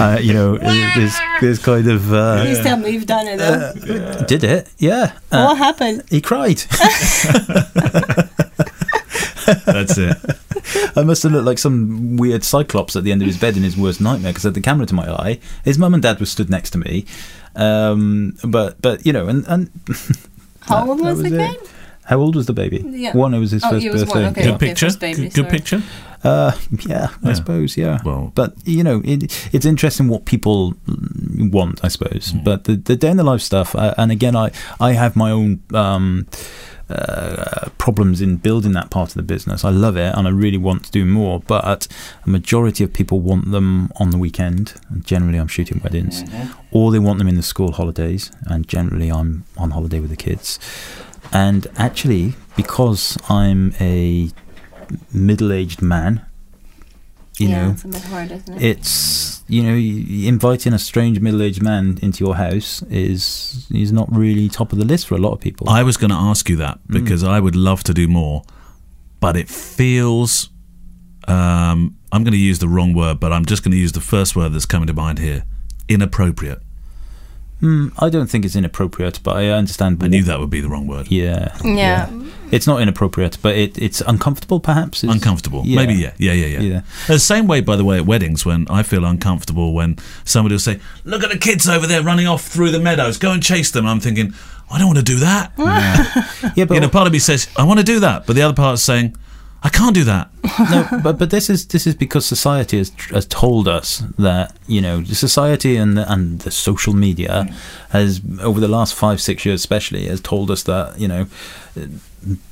[0.00, 3.38] uh, you know, there's there's kind of uh, Please tell me you've done it.
[3.38, 4.24] Though.
[4.26, 4.68] did it?
[4.78, 6.02] Yeah, uh, what happened?
[6.10, 6.58] he cried.
[9.64, 10.16] That's it.
[10.96, 13.62] I must have looked like some weird cyclops at the end of his bed in
[13.62, 15.38] his worst nightmare because I had the camera to my eye.
[15.64, 17.06] His mum and dad were stood next to me,
[17.54, 19.70] um, but but you know, and and
[20.62, 21.70] How old that was the it.
[22.06, 22.18] Game?
[22.18, 22.84] How old was the baby?
[22.86, 23.12] Yeah.
[23.16, 23.34] One.
[23.34, 24.22] It was his Oh, first was birthday.
[24.22, 24.42] one, okay.
[24.42, 24.86] Good okay, picture.
[24.86, 25.82] first baby, good, good picture.
[26.24, 26.52] Uh,
[26.88, 27.98] yeah, I suppose, yeah.
[28.04, 29.22] Well- but you know, it,
[29.54, 30.74] it's interesting what people
[31.52, 32.32] want, I suppose.
[32.32, 32.44] Mm.
[32.44, 34.50] But the the day in the life stuff, uh, and again, I
[34.80, 35.60] I have my own.
[35.74, 36.26] Um,
[36.88, 39.64] uh, problems in building that part of the business.
[39.64, 41.88] I love it and I really want to do more, but
[42.24, 44.74] a majority of people want them on the weekend.
[44.88, 46.22] And generally, I'm shooting weddings,
[46.70, 50.16] or they want them in the school holidays, and generally, I'm on holiday with the
[50.16, 50.58] kids.
[51.32, 54.30] And actually, because I'm a
[55.12, 56.24] middle-aged man,
[57.38, 58.62] you yeah, know, it's a bit hard, isn't it?
[58.62, 59.74] it's you know
[60.28, 64.84] inviting a strange middle-aged man into your house is is not really top of the
[64.84, 65.68] list for a lot of people.
[65.68, 68.42] I was going to ask you that because I would love to do more,
[69.20, 70.50] but it feels.
[71.28, 74.00] Um, I'm going to use the wrong word, but I'm just going to use the
[74.00, 75.44] first word that's coming to mind here:
[75.88, 76.62] inappropriate.
[77.60, 80.02] Mm, I don't think it's inappropriate, but I understand.
[80.02, 81.10] I knew that would be the wrong word.
[81.10, 82.10] Yeah, Yeah.
[82.52, 84.60] It's not inappropriate, but it, it's uncomfortable.
[84.60, 85.62] Perhaps is- Uncomfortable.
[85.64, 85.76] Yeah.
[85.76, 86.12] Maybe, yeah.
[86.18, 86.60] Yeah, yeah, yeah.
[86.60, 86.80] Yeah.
[87.06, 90.60] The same way, by the way, at weddings, when I feel uncomfortable when somebody will
[90.60, 93.70] say, Look at the kids over there running off through the meadows, go and chase
[93.70, 93.86] them.
[93.86, 94.32] I'm thinking,
[94.70, 95.52] I don't want to do that.
[96.56, 98.26] Yeah, but you know, part of me says, I want to do that.
[98.26, 99.16] But the other part is saying,
[99.62, 100.30] I can't do that.
[100.70, 104.80] no, but but this is this is because society has has told us that you
[104.80, 107.52] know society and the, and the social media
[107.90, 111.26] has over the last five six years especially has told us that you know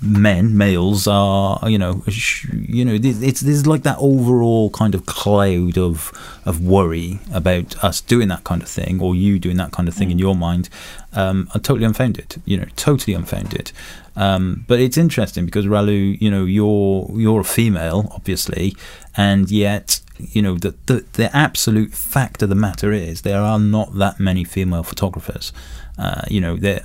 [0.01, 5.07] men males are you know sh- you know it's there's like that overall kind of
[5.07, 6.13] cloud of
[6.45, 9.95] of worry about us doing that kind of thing or you doing that kind of
[9.95, 10.69] thing in your mind
[11.13, 13.73] um, are totally unfounded you know totally unfounded.
[14.17, 18.77] Um, but it's interesting because Ralu you know you're you're a female obviously
[19.17, 23.59] and yet you know the, the the absolute fact of the matter is there are
[23.59, 25.53] not that many female photographers.
[25.99, 26.85] Uh, you know there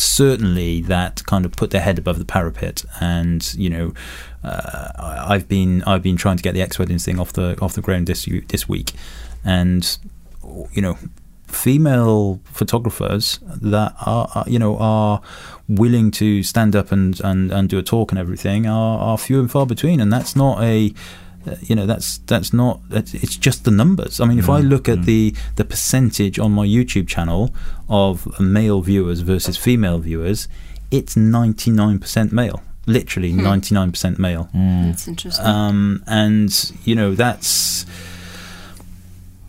[0.00, 3.92] certainly that kind of put their head above the parapet and you know
[4.42, 4.92] uh,
[5.28, 7.82] I've been I've been trying to get the X weddings thing off the off the
[7.82, 8.92] ground this this week.
[9.44, 9.98] And
[10.72, 10.98] you know
[11.46, 15.20] female photographers that are are, you know are
[15.68, 19.38] willing to stand up and, and, and do a talk and everything are, are few
[19.38, 20.00] and far between.
[20.00, 20.92] And that's not a
[21.46, 24.20] uh, you know that's that's not that's, it's just the numbers.
[24.20, 27.54] I mean if i look at the the percentage on my youtube channel
[27.88, 30.48] of male viewers versus female viewers
[30.90, 32.62] it's 99% male.
[32.86, 34.48] Literally 99% male.
[34.52, 35.46] That's interesting.
[35.46, 37.86] um, and you know that's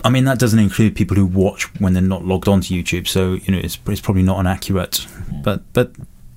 [0.03, 3.07] I mean that doesn't include people who watch when they're not logged onto YouTube.
[3.07, 5.07] So you know it's, it's probably not an accurate
[5.43, 5.91] but but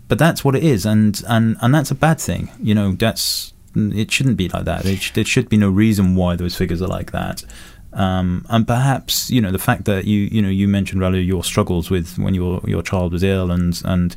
[0.09, 0.86] but that's what it is.
[0.86, 2.50] And and and that's a bad thing.
[2.62, 4.83] You know that's it shouldn't be like that.
[4.85, 7.45] There, sh- there should be no reason why those figures are like that.
[7.93, 11.45] Um, and perhaps you know the fact that you you know you mentioned Ralu your
[11.45, 14.16] struggles with when your your child was ill and and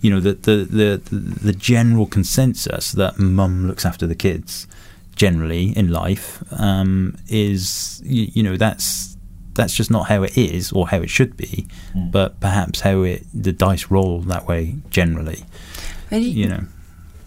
[0.00, 4.66] you know the the the, the general consensus that mum looks after the kids
[5.14, 9.16] generally in life um, is you, you know that's
[9.52, 11.66] that's just not how it is or how it should be
[12.10, 15.44] but perhaps how it the dice roll that way generally.
[16.10, 16.64] You- you know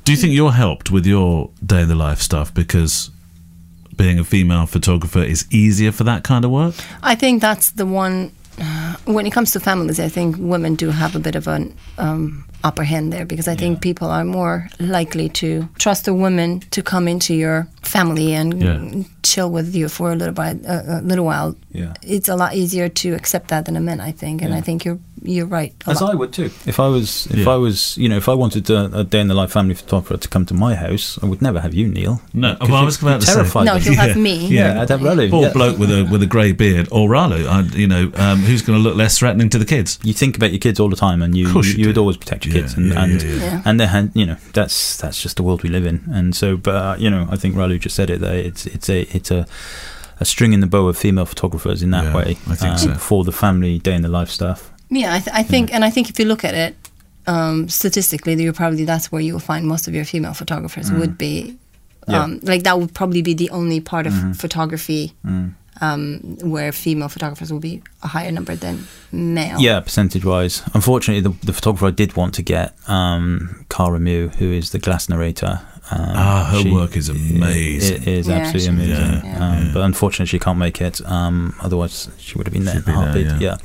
[0.04, 3.12] Do you think you're helped with your day in the life stuff because
[3.96, 6.76] being a female photographer is easier for that kind of work?
[7.04, 8.32] I think that's the one.
[8.60, 11.76] Uh, when it comes to families, I think women do have a bit of an
[11.98, 16.60] um, upper hand there because I think people are more likely to trust a woman
[16.72, 19.04] to come into your family and Yeah.
[19.24, 21.56] chill with you for a little bit, a, a little while.
[21.72, 21.94] Yeah.
[22.04, 24.58] It's a lot easier to accept that than a man, I think, and Yeah.
[24.58, 25.74] I think you're you're right.
[25.88, 26.12] As lot.
[26.12, 26.46] I would too.
[26.66, 27.50] If I was, if Yeah.
[27.52, 30.18] I was, you know, if I wanted a, a day in the life family photographer
[30.18, 32.22] to come to my house, I would never have you, Neale.
[32.34, 33.80] No, 'Cause well, I was about you to say- terrified no, me.
[33.82, 34.48] he'll have me.
[34.58, 35.30] Yeah, I'd have Ralu.
[35.30, 35.54] Poor Yeah.
[35.54, 38.78] bloke with a with a grey beard or Ralu, I, you know, um, who's going
[38.78, 40.00] to look less threatening to the kids?
[40.04, 42.46] You think about your kids all the time, and you you, you would always protect
[42.46, 43.36] your Yeah, kids, and yeah, and, yeah, yeah.
[43.44, 43.62] Yeah.
[43.66, 46.04] and they had, you know, that's that's just the world we live in.
[46.12, 48.22] And so, but uh, you know, I think Ralu just said it.
[48.22, 49.46] That it's it's a it's a
[50.20, 52.38] a string in the bow of female photographers in that Yeah, way.
[52.48, 52.94] I think um, so.
[52.96, 54.72] for the family day in the life stuff.
[54.92, 56.76] Yeah, I, th- I think, and I think if you look at it
[57.28, 61.18] um, statistically, you're probably that's where you will find most of your female photographers would
[61.18, 61.56] be.
[62.08, 62.24] Yeah.
[62.24, 65.54] Um, like that would probably be the only part of photography Mm.
[65.82, 69.60] um, where female photographers will be a higher number than male.
[69.62, 70.62] Yeah, percentage wise.
[70.74, 74.80] Unfortunately, the, the photographer I did want to get, um, Cara Mew, who is the
[74.80, 75.62] glass narrator.
[75.92, 78.02] Um, Ah, her she- work is amazing.
[78.02, 79.22] It is Yeah, absolutely she- amazing.
[79.24, 79.72] Yeah, um, yeah.
[79.74, 81.02] But unfortunately, she can't make it.
[81.06, 83.28] Um, otherwise, she would have been there She'd in a be heartbeat.
[83.28, 83.58] there, yeah.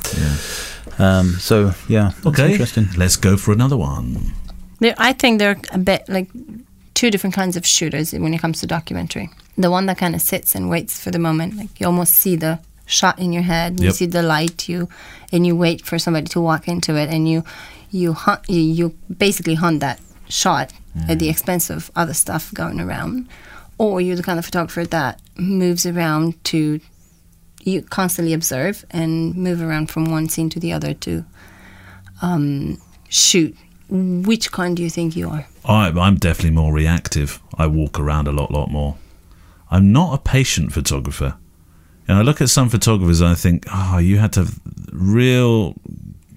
[0.99, 1.18] Yeah.
[1.18, 2.88] Um, so yeah, that's Okay, interesting.
[2.97, 4.32] let's go for another one.
[4.80, 6.28] There, I think there are a bit like
[6.94, 9.30] two different kinds of shooters when it comes to documentary.
[9.59, 12.36] The one that kind of sits and waits for the moment, like you almost see
[12.36, 13.94] the shot in your head, you Yep.
[13.94, 14.88] see the light, you
[15.32, 17.42] and you wait for somebody to walk into it, and you
[17.90, 20.72] you hunt, you, you basically hunt that shot
[21.09, 23.28] at the expense of other stuff going around,
[23.78, 26.80] or you're the kind of photographer that moves around to
[27.67, 31.25] you constantly observe and move around from one scene to the other to
[32.23, 33.57] um, shoot.
[33.89, 35.47] Which kind do you think you are?
[35.64, 37.41] I, I'm definitely more reactive.
[37.57, 38.97] I walk around a lot, lot more.
[39.71, 41.37] I'm not a patient photographer.
[42.09, 44.61] And I look at some photographers and I think, oh, you had to have
[44.93, 45.75] real,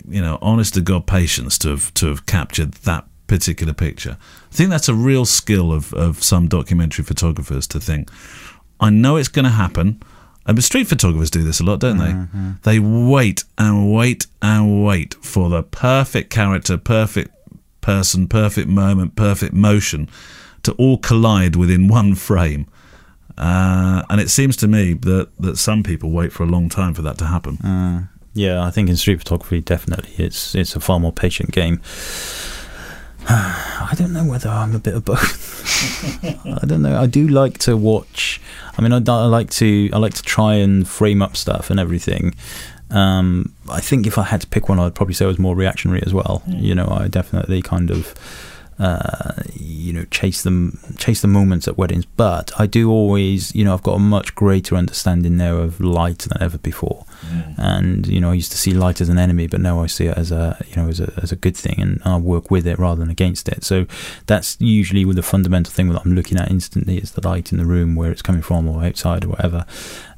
[0.07, 4.17] you know, honest to God patience to have to have captured that particular picture.
[4.51, 8.09] I think that's a real skill of, of some documentary photographers to think,
[8.79, 10.01] I know it's going to happen.
[10.49, 12.11] And but street photographers do this a lot, don't they?
[12.63, 17.29] They wait and wait and wait for the perfect character, perfect
[17.81, 20.09] person, perfect moment, perfect motion
[20.63, 22.65] to all collide within one frame.
[23.37, 26.95] Uh, and it seems to me that, that some people wait for a long time
[26.95, 27.59] for that to happen.
[28.33, 31.79] Yeah, I think in street photography, definitely, it's it's a far more patient game.
[33.29, 36.23] I don't know whether I'm a bit of both.
[36.45, 36.99] I don't know.
[36.99, 38.41] I do like to watch.
[38.77, 41.79] I mean, I, I like to I like to try and frame up stuff and
[41.79, 42.35] everything.
[42.91, 45.55] Um, I think if I had to pick one, I'd probably say I was more
[45.55, 46.41] reactionary as well.
[46.47, 48.15] You know, I definitely kind of
[48.79, 52.05] uh, you know chase them chase the moments at weddings.
[52.05, 56.19] But i do always you know i've got a much greater understanding now of light
[56.19, 57.05] than ever before.
[57.57, 60.05] And you know i used to see light as an enemy but now i see
[60.05, 62.65] it as a you know as a, as a good thing and i work with
[62.65, 63.63] it rather than against it.
[63.63, 63.85] So
[64.25, 67.57] that's usually with the fundamental thing that i'm looking at instantly is the light in
[67.57, 69.65] the room where it's coming from or outside or whatever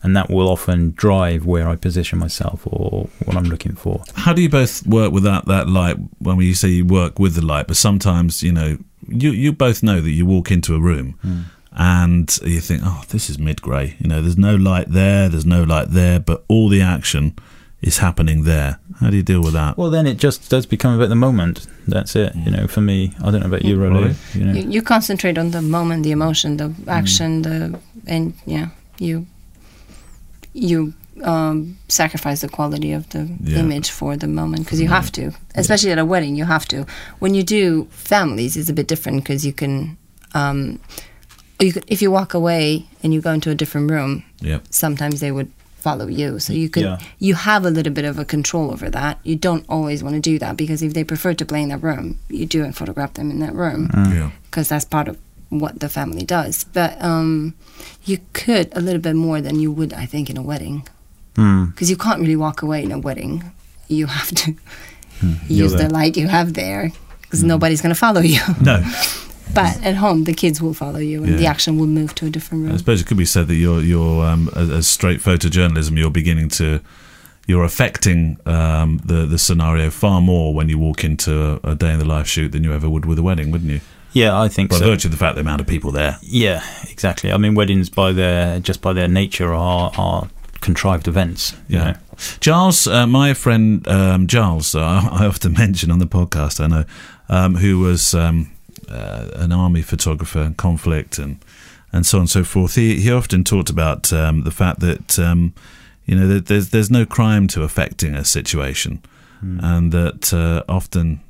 [0.04, 4.34] and that will often drive where i position myself or what i'm looking for How
[4.34, 5.97] do you both work without that, that light?
[6.20, 8.78] When you say you work with the light, but sometimes, you know,
[9.08, 11.41] you, you both know that you walk into a room hmm.
[11.74, 13.95] and you think, oh, this is mid grey.
[13.99, 17.38] You know, there's no light there, there's no light there, but all the action
[17.82, 18.80] is happening there.
[18.99, 19.78] How do you deal with that?
[19.78, 22.52] well then it just does become about the moment that's it you hmm.
[22.52, 24.36] know for me i don't know about you Ralu, Right.
[24.36, 26.89] you know You, you concentrate on the moment, the emotion, the hmm.
[26.89, 28.68] action, the and yeah,
[28.99, 29.26] you
[30.54, 30.93] you
[31.24, 33.60] um, sacrifice the quality of the Yeah.
[33.60, 36.36] image for the moment because you have to, especially at a wedding.
[36.36, 36.86] You have to.
[37.20, 39.97] When you do families, it's a bit different because you can.
[40.34, 40.80] Um,
[41.60, 44.60] you could, if you walk away and you go into a different room, Yeah.
[44.72, 46.39] sometimes they would follow you.
[46.39, 46.97] So you could Yeah.
[47.20, 49.20] you have a little bit of a control over that.
[49.24, 51.84] You don't always want to do that because if they prefer to play in that
[51.84, 54.32] room, you do and photograph them in that room Yeah.
[54.45, 55.18] because that's part of
[55.52, 56.64] what the family does.
[56.64, 57.54] But um,
[58.06, 60.88] you could a little bit more than you would, I think, in a wedding
[61.36, 61.66] Hmm.
[61.68, 63.43] because you can't really walk away in a wedding.
[63.88, 64.54] You have to
[65.47, 66.91] You're use the light you have there
[67.22, 68.39] because nobody's going to follow you.
[68.62, 68.84] No.
[69.54, 72.30] but at home, the kids will follow you and the action will move to a
[72.30, 72.74] different room.
[72.74, 76.10] I suppose it could be said that you're, you're um, as, as straight photojournalism, you're
[76.10, 76.80] beginning to,
[77.47, 81.91] you're affecting um, the, the scenario far more when you walk into a, a day
[81.93, 83.82] in the life shoot than you ever would with a wedding, wouldn't you?
[84.14, 86.18] Yeah i think By so virtue of the fact the amount of people there.
[86.22, 87.32] Yeah, exactly.
[87.32, 90.30] I mean, weddings by their just by their nature are are
[90.62, 91.53] contrived events.
[91.68, 91.84] You Yeah.
[91.91, 91.97] know?
[92.39, 94.80] Giles, uh, my friend um, Giles, uh,
[95.22, 96.84] I often mention on the podcast, I know,
[97.30, 98.51] um, who was um,
[98.89, 101.38] uh, an army photographer in conflict and,
[101.91, 102.76] and so on and so forth.
[102.76, 105.53] He, he often talked about um, the fact that, um,
[106.05, 109.01] you know, that there's, there's no crime to affecting a situation
[109.41, 111.22] and that uh, often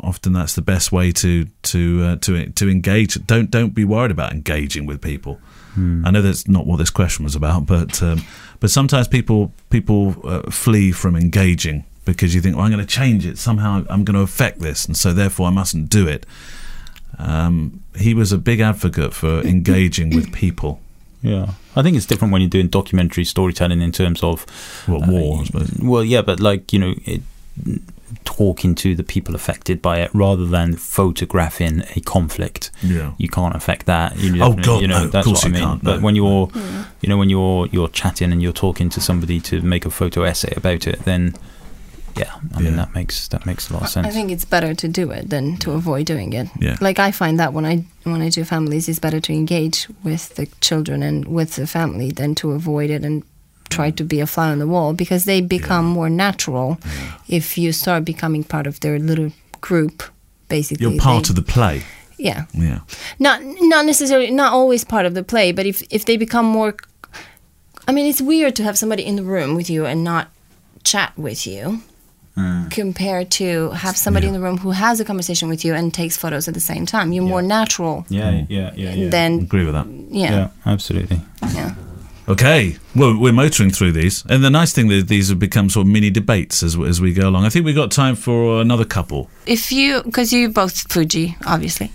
[0.00, 3.14] often that's the best way to to uh, to to engage.
[3.26, 5.38] Don't don't be worried about engaging with people.
[5.78, 8.22] I know that's not what this question was about, but um,
[8.60, 12.90] but sometimes people people uh, flee from engaging because you think, well, I'm going to
[12.90, 13.84] change it somehow.
[13.90, 16.24] I'm going to affect this, and so therefore I mustn't do it.
[17.18, 20.80] Um, he was a big advocate for engaging with people.
[21.20, 24.46] Yeah, I think it's different when you're doing documentary storytelling in terms of
[24.86, 25.40] What war?
[25.40, 25.70] I suppose.
[25.78, 27.20] Well, yeah, but like you know, it,
[28.24, 32.70] talking to the people affected by it rather than photographing a conflict.
[32.82, 33.12] Yeah.
[33.18, 34.16] You can't affect that.
[34.18, 35.62] You Oh, God, you know no, of that's course what I you mean.
[35.62, 36.04] can't, but no.
[36.04, 36.50] when you're,
[37.00, 40.22] you know, when you're you're chatting and you're talking to somebody to make a photo
[40.22, 41.34] essay about it, then
[42.16, 44.06] yeah, I mean that makes that makes a lot of sense.
[44.06, 46.48] I think it's better to do it than to avoid doing it.
[46.58, 46.76] Yeah.
[46.80, 50.34] Like I find that when I when I do families, it's better to engage with
[50.36, 53.22] the children and with the family than to avoid it and
[53.68, 56.78] try to be a fly on the wall because they become more natural
[57.28, 60.02] if you start becoming part of their little group.
[60.48, 61.82] Basically, You're part they- of the play.
[62.18, 62.44] yeah.
[62.52, 62.80] Yeah.
[63.18, 66.74] Not not necessarily not always part of the play, but if if they become more,
[67.88, 70.28] I mean, it's weird to have somebody in the room with you and not
[70.84, 71.80] chat with you.
[72.36, 72.70] Mm.
[72.70, 76.18] Compared to have somebody in the room who has a conversation with you and takes
[76.18, 78.04] photos at the same time, you're more natural.
[78.10, 79.08] yeah, yeah, yeah, yeah.
[79.10, 79.86] Then Agree with that.
[80.10, 81.18] yeah, yeah, absolutely.
[81.54, 81.74] yeah.
[82.28, 85.86] Okay, well, we're motoring through these, and the nice thing is these have become sort
[85.86, 87.44] of mini debates as as we go along.
[87.44, 89.30] I think we've got time for another couple.
[89.46, 91.92] If you, because you both Fuji, obviously.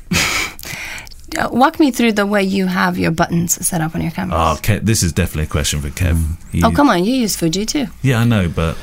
[1.38, 4.36] Uh, Walk me through the way you have your buttons set up on your camera.
[4.36, 6.16] Oh, ah, Kev, this is definitely a question for Kev.
[6.16, 6.52] Mm.
[6.52, 7.88] He- oh, come on, you use Fuji too.
[8.02, 8.78] Yeah, I know, but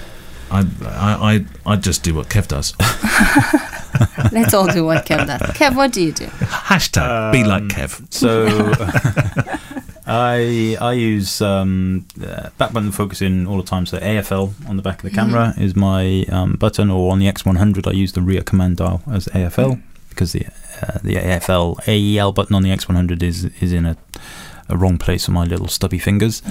[0.50, 1.34] I, I,
[1.66, 2.74] I, I just do what Kev does.
[4.32, 5.40] Let's all do what Kev does.
[5.56, 6.24] Kev, what do you do?
[6.26, 8.12] Hashtag be like um, Kev.
[8.12, 8.46] So
[10.08, 13.86] I I use um, uh, back button focusing all the time.
[13.86, 17.26] So AFL on the back of the camera is my um, button, or on the
[17.26, 20.46] X100 I use the rear command dial as AFL because the
[20.82, 23.96] uh, the AFL AEL button on the X100 is is in a
[24.70, 26.42] a wrong place on my little stubby fingers.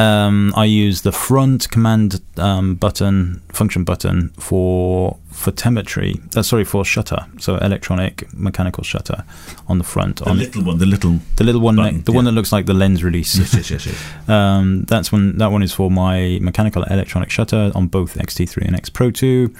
[0.00, 6.20] Um, I use the front command um, button, function button for for telemetry.
[6.34, 7.26] Uh, sorry, for shutter.
[7.38, 9.24] So electronic mechanical shutter
[9.68, 10.16] on the front.
[10.16, 11.18] The on little one, the little.
[11.36, 13.36] the little one, button, the one that looks like the lens release.
[13.36, 14.12] Yes, yes, yes, yes.
[14.28, 15.36] Um, that's one.
[15.38, 19.54] That one is for my mechanical electronic shutter on both XT3 and X Pro 2.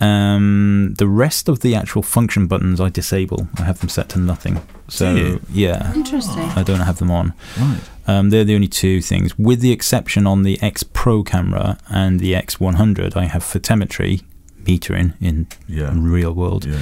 [0.00, 3.48] Um, the rest of the actual function buttons I disable.
[3.58, 4.60] I have them set to nothing.
[4.88, 6.44] So yeah, Interesting.
[6.56, 7.32] I don't have them on.
[7.58, 7.80] Right.
[8.08, 12.18] Um, they're the only two things, with the exception on the X Pro camera and
[12.18, 13.16] the X100.
[13.16, 14.22] I have photometry
[14.64, 15.92] metering in Yeah.
[15.94, 16.80] real world Yeah, yeah.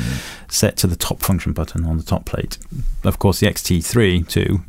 [0.49, 2.59] set to the top function button on the top plate.
[3.05, 4.63] Of course, the XT3 too.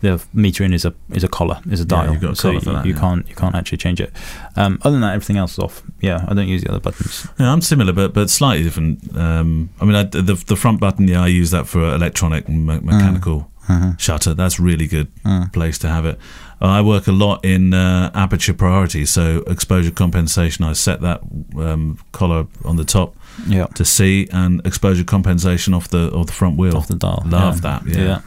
[0.00, 2.58] The metering is a is a collar, is a dial, you've got a so you,
[2.62, 4.10] that, you can't you can't actually change it.
[4.56, 5.82] Um, other than that, everything else is off.
[6.00, 7.28] Yeah, I don't use the other buttons.
[7.38, 9.16] Yeah, I'm similar, but but slightly different.
[9.16, 12.66] Um, I mean, I, the the front button, yeah, I use that for electronic and
[12.66, 13.51] me- mechanical
[13.98, 14.34] shutter.
[14.34, 15.08] That's really good
[15.52, 16.18] place to have it.
[16.60, 20.64] I work a lot in uh, aperture priority, so exposure compensation.
[20.64, 21.20] I set that
[21.56, 23.16] um, collar on the top
[23.48, 26.76] Yeah, to see, and exposure compensation off the off the front wheel.
[26.76, 27.22] off the dial.
[27.26, 27.60] Love yeah.
[27.80, 27.86] that.
[27.86, 28.04] Yeah.
[28.04, 28.20] Yeah.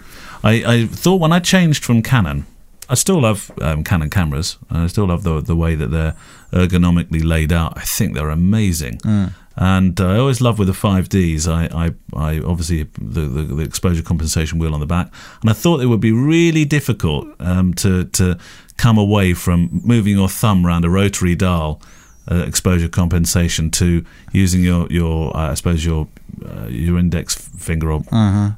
[0.44, 2.46] I, I thought when I changed from Canon,
[2.90, 6.16] I still love um, Canon cameras, and I still love the the way that they're
[6.52, 7.78] ergonomically laid out.
[7.78, 8.98] I think they're amazing.
[9.00, 9.32] Mm.
[9.58, 11.48] And uh, I always love with the 5Ds.
[11.48, 15.54] I, I, I obviously the, the, the exposure compensation wheel on the back, and I
[15.54, 18.38] thought it would be really difficult um, to to
[18.78, 21.82] come away from moving your thumb around a rotary dial
[22.30, 24.04] uh, exposure compensation to
[24.34, 26.08] using your your uh, I suppose your
[26.46, 28.04] uh, your index finger or,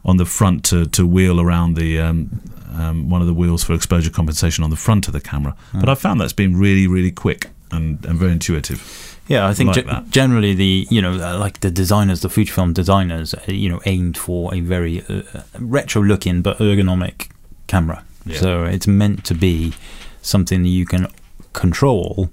[0.03, 1.99] on the front to to wheel around the.
[1.99, 2.41] Um,
[2.77, 5.89] um, one of the wheels for exposure compensation on the front of the camera, but
[5.89, 9.06] I found that's been really, really quick and, and very intuitive.
[9.27, 12.73] Yeah, I think Like ge- generally the you know uh, like the designers, the Fujifilm
[12.73, 15.21] designers, uh, you know, aimed for a very uh,
[15.59, 17.29] retro-looking but ergonomic
[17.67, 18.03] camera.
[18.25, 18.39] Yeah.
[18.39, 19.73] So it's meant to be
[20.21, 21.07] something that you can
[21.53, 22.29] control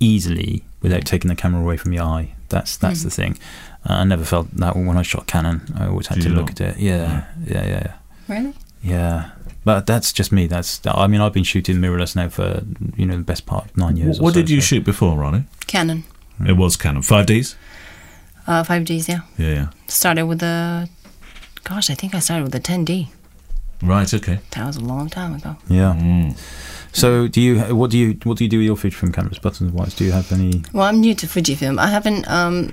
[0.00, 2.34] easily without taking the camera away from your eye.
[2.48, 3.38] That's that's the thing.
[3.88, 5.62] Uh, I never felt that when I shot Canon.
[5.78, 6.60] I always had Did to look not?
[6.60, 6.82] at it.
[6.82, 7.92] Yeah, yeah, yeah, yeah.
[8.28, 8.54] Really?
[8.82, 9.30] yeah.
[9.64, 10.46] But that's just me.
[10.46, 12.62] That's I mean I've been shooting mirrorless now for
[12.96, 14.20] you know the best part of nine years.
[14.20, 15.44] What, or so, did you so- shoot before, Ronnie?
[15.66, 16.04] Canon.
[16.46, 17.02] It was Canon.
[17.02, 17.54] 5Ds?
[18.46, 19.20] Uh, 5Ds, yeah.
[19.38, 19.68] Yeah, yeah.
[19.86, 20.88] Started with the,
[21.62, 23.08] gosh, I think I started with the 10D.
[23.82, 24.40] Right, okay.
[24.50, 25.56] That was a long time ago.
[25.68, 25.94] Yeah.
[25.98, 26.36] Mm.
[26.92, 27.60] So do you?
[27.74, 28.18] What do you?
[28.24, 29.94] What do you do with your Fujifilm cameras, buttons wise?
[29.94, 30.62] Do you have any?
[30.72, 31.78] Well, I'm new to Fujifilm.
[31.78, 32.72] I haven't, um,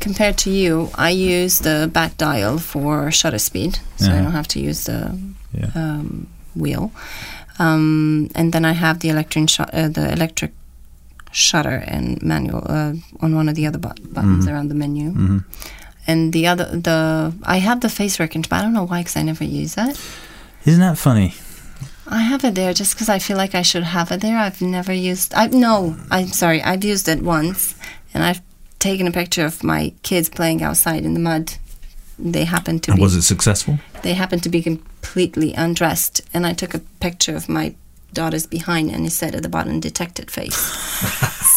[0.00, 4.22] compared to you, I use the back dial for shutter speed, so I Uh-huh.
[4.22, 5.18] don't have to use the
[5.52, 5.70] Yeah.
[5.74, 6.90] um, wheel.
[7.58, 10.52] Um, and then I have the electric, sh- uh, the electric
[11.32, 15.10] shutter and manual uh, on one of the other but- buttons around the menu.
[15.10, 15.38] hmm
[16.06, 19.16] And the other, the I have the face recognition, but I don't know why, because
[19.16, 20.00] I never use that.
[20.64, 21.34] Isn't that funny?
[22.06, 24.36] I have it there just because I feel like I should have it there.
[24.38, 25.32] I've never used.
[25.34, 25.94] I no.
[26.10, 26.60] I'm sorry.
[26.62, 27.74] I've used it once,
[28.14, 28.40] and I've
[28.78, 31.52] taken a picture of my kids playing outside in the mud.
[32.22, 33.02] They happened to And be.
[33.02, 33.78] was it successful?
[34.02, 37.74] They happened to be completely undressed, and I took a picture of my
[38.12, 40.56] daughter's behind, and it said at the bottom "detected face."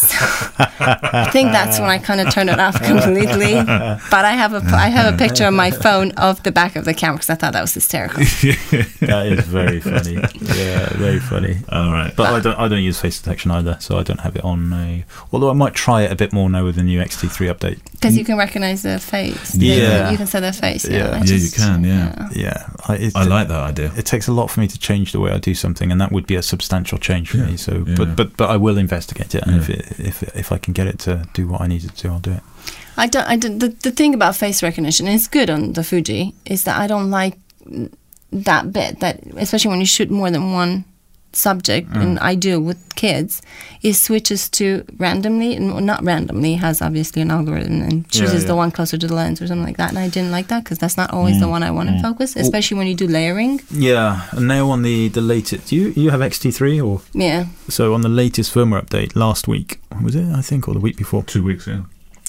[0.16, 3.54] I think that's when I kind of turned it off completely.
[3.54, 6.84] But I have a I have a picture on my phone of the back of
[6.84, 8.22] the camera because I thought that was hysterical.
[9.04, 10.14] That is very funny.
[10.14, 11.58] Yeah, very funny.
[11.68, 12.14] All right.
[12.16, 12.58] But I don't.
[12.58, 15.04] I don't use face detection either, so I don't have it on a.
[15.32, 17.78] Although I might try it a bit more now with the new XT3 update.
[17.92, 19.54] Because you can recognize their face.
[19.54, 20.10] Yeah.
[20.10, 20.88] You can see their face.
[20.88, 20.96] Yeah.
[20.96, 22.28] Yeah, I Yeah, you can, yeah.
[22.32, 23.92] Yeah, I, it, I like that idea.
[23.96, 26.12] It takes a lot for me to change the way I do something, and that
[26.12, 27.56] would be a substantial change for Yeah, me.
[27.56, 27.94] So, yeah.
[27.96, 30.86] but but but I will investigate it, and if it, if if I can get
[30.86, 32.42] it to do what I need it to, I'll do it.
[32.96, 33.28] I don't.
[33.28, 36.78] I don't the, the thing about face recognition, is good on the Fuji, is that
[36.78, 37.36] I don't like
[38.32, 39.00] that bit.
[39.00, 40.84] That especially when you shoot more than one
[41.36, 42.02] subject, Mm.
[42.02, 43.42] and I do with kids,
[43.82, 46.54] it switches to randomly, and not randomly.
[46.54, 48.48] Has obviously an algorithm and chooses yeah.
[48.48, 49.90] the one closer to the lens or something like that.
[49.90, 51.40] And I didn't like that because that's not always Mm.
[51.40, 53.60] the one I want to focus, especially when you do layering.
[53.70, 57.46] Yeah, and now on the the latest, do you you have XT3 or Yeah.
[57.68, 60.26] so on the latest firmware update last week was it?
[60.34, 61.22] I think or the week before.
[61.24, 61.82] Two weeks, yeah.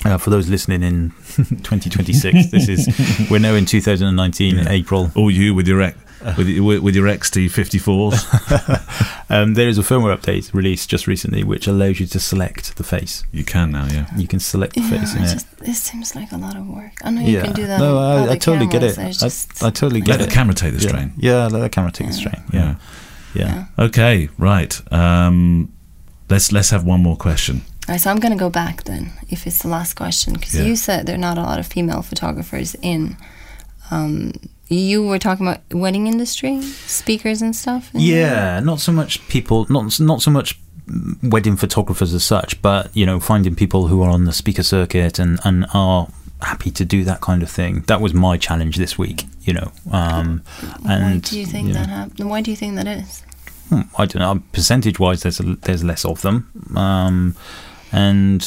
[0.03, 1.11] Uh, for those listening in
[1.63, 2.87] 2026, this is
[3.29, 4.69] we're now in 2019 Yeah.
[4.69, 5.11] April.
[5.15, 5.81] All you with your
[6.29, 9.25] ex- with, your- with your XT54s.
[9.29, 12.83] Um, there is a firmware update released just recently which allows you to select the
[12.83, 13.23] face.
[13.31, 14.05] you can now, yeah.
[14.15, 15.33] You can select the Yeah, face in it it.
[15.33, 16.93] just it seems like a lot of work.
[17.03, 17.79] I know you can do that.
[17.79, 18.95] No, on I, I other totally get it.
[18.95, 20.31] cameras, I, it's just- I totally Let get the it.
[20.31, 20.87] camera take the yeah.
[20.89, 21.13] strain.
[21.17, 22.19] Yeah, let the camera take the Yeah.
[22.19, 22.43] strain.
[22.53, 22.75] Yeah,
[23.33, 23.65] yeah.
[23.77, 23.85] Yeah.
[23.85, 24.93] Okay, right.
[24.93, 25.71] Um,
[26.29, 27.63] let's let's have one more question.
[27.87, 30.63] Alright, so I'm going to go back then, if it's the last question, because Yeah.
[30.65, 33.15] you said there are not a lot of female photographers in
[33.91, 34.33] um,
[34.67, 37.89] you were talking about wedding industry, speakers and stuff.
[37.93, 40.59] Yeah, not so much people, not not so much
[41.23, 45.19] wedding photographers as such, but you know, finding people who are on the speaker circuit
[45.19, 46.07] and and are
[46.41, 47.81] happy to do that kind of thing.
[47.87, 49.25] That was my challenge this week.
[49.41, 50.43] You know, um,
[50.87, 52.29] and why do you think you know, that happened?
[52.29, 53.23] Why do you think that is?
[53.69, 54.43] hmm, I don't know.
[54.51, 57.35] Percentage wise, there's a, there's less of them, um,
[57.91, 58.41] and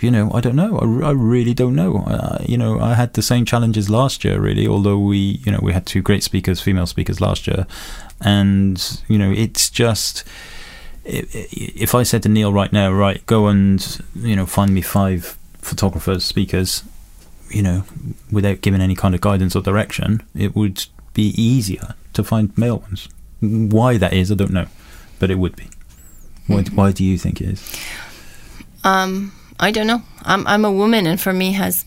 [0.00, 0.78] you know, I don't know.
[0.78, 2.04] I, I really don't know.
[2.06, 4.66] Uh, you know, I had the same challenges last year, really.
[4.66, 7.66] Although we, you know, we had two great speakers, female speakers last year,
[8.20, 10.24] and you know, it's just.
[11.06, 15.36] If I said to Neale right now, right, go and you know find me five
[15.58, 16.82] photographers, speakers,
[17.50, 17.84] you know,
[18.32, 22.78] without giving any kind of guidance or direction, it would be easier to find male
[22.78, 23.08] ones.
[23.40, 24.66] Why that is, I don't know,
[25.18, 25.68] but it would be.
[26.46, 27.80] Why, why do you think it is?
[28.82, 30.02] Um, I don't know.
[30.24, 31.84] I'm I'm a woman, and for me, has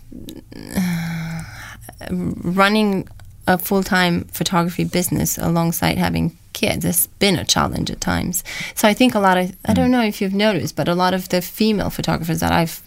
[2.10, 3.08] running
[3.48, 8.44] a full time photography business alongside having kids has been a challenge at times.
[8.76, 11.14] So I think a lot of I don't know if you've noticed, but a lot
[11.14, 12.82] of the female photographers that I've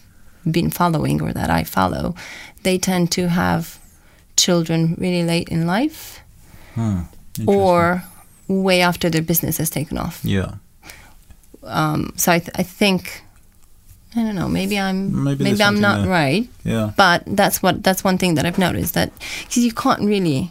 [0.50, 2.14] been following or that I follow,
[2.62, 3.78] they tend to have
[4.36, 6.20] children really late in life
[6.74, 7.00] Hmm,
[7.46, 8.02] or
[8.48, 10.20] way after their business has taken off.
[10.24, 10.54] yeah,
[11.64, 13.22] Um, so I, th- I think
[14.16, 14.48] I don't know.
[14.48, 16.10] Maybe I'm Maybe maybe, I'm not there.
[16.10, 16.48] right.
[16.64, 20.50] yeah, But that's what that's one thing that I've noticed that because you can't really.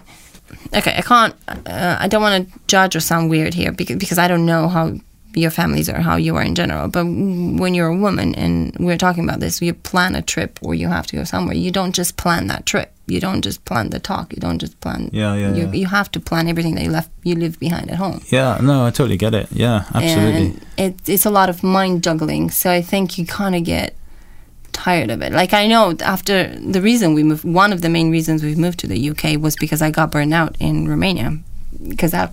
[0.74, 1.36] Okay, I can't.
[1.48, 4.68] Uh, I don't want to judge or sound weird here because because I don't know
[4.70, 4.94] how
[5.36, 6.88] your families are, how you are in general.
[6.88, 10.74] But when you're a woman and we're talking about this, you plan a trip or
[10.74, 11.56] you have to go somewhere.
[11.56, 12.92] You don't just plan that trip.
[13.12, 14.34] You don't just plan the talk.
[14.34, 15.10] You don't just plan.
[15.14, 15.72] Yeah, yeah, You, yeah.
[15.74, 18.22] you have to plan everything that you left you leave behind at home.
[18.30, 18.58] yeah.
[18.62, 19.48] No, I totally get it.
[19.52, 20.46] Yeah, absolutely.
[20.78, 22.50] And it, it's a lot of mind juggling.
[22.52, 23.96] So I think you kind of get
[24.72, 25.34] tired of it.
[25.34, 28.80] Like I know after the reason we moved, one of the main reasons we moved
[28.80, 31.38] to the UK was because I got burned out in Romania
[31.88, 32.30] because I,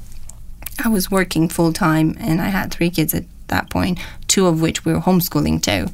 [0.84, 3.98] I was working full time and I had three kids at that point,
[4.28, 5.92] two of which we were homeschooling too.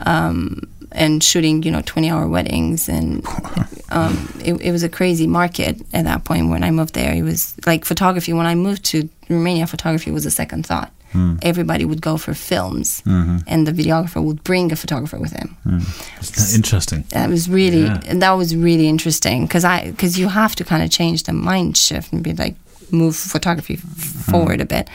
[0.00, 0.62] Um,
[0.96, 2.88] and shooting, you know, 20 hour weddings.
[2.88, 3.24] And
[3.90, 7.14] um, it, it was a crazy market at that point when I moved there.
[7.14, 8.32] It was like photography.
[8.32, 10.90] When I moved to Romania, photography was a second thought.
[11.12, 11.36] Hmm.
[11.42, 13.38] Everybody would go for films, mm-hmm.
[13.46, 15.56] and the videographer would bring a photographer with him.
[15.62, 15.78] Hmm.
[16.18, 17.04] That interesting?
[17.10, 18.14] That was really Yeah.
[18.14, 21.76] that was really interesting because I because you have to kind of change the mind
[21.76, 22.56] shift and be like
[22.90, 24.30] move photography hmm.
[24.30, 24.88] forward a bit.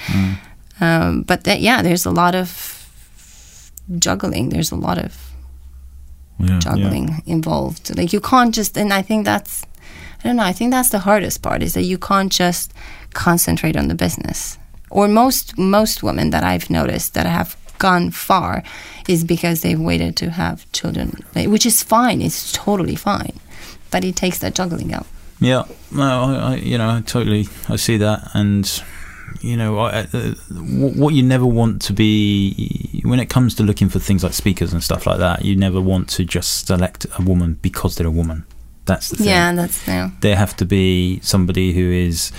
[0.81, 2.89] Um, but that, yeah, there's a lot of
[3.99, 4.49] juggling.
[4.49, 5.30] There's a lot of
[6.47, 6.59] Yeah.
[6.59, 7.97] juggling involved.
[7.97, 9.63] Like you can't just, and I think that's,
[10.23, 10.43] I don't know.
[10.43, 12.73] I think that's the hardest part is that you can't just
[13.13, 14.57] concentrate on the business.
[14.89, 18.61] Or most most women that I've noticed that have gone far
[19.07, 22.21] is because they've waited to have children, which is fine.
[22.21, 23.39] It's totally fine,
[23.89, 25.07] but it takes that juggling out.
[25.39, 28.83] Yeah, no, I, I you know, I totally, I see that, and
[29.39, 33.89] you know, I, uh, what you never want to be when it comes to looking
[33.89, 37.21] for things like speakers and stuff like that, you never want to just select a
[37.21, 38.45] woman because they're a woman.
[38.85, 39.27] That's the thing.
[39.27, 40.11] Yeah, that's yeah.
[40.21, 42.31] They have to be somebody who is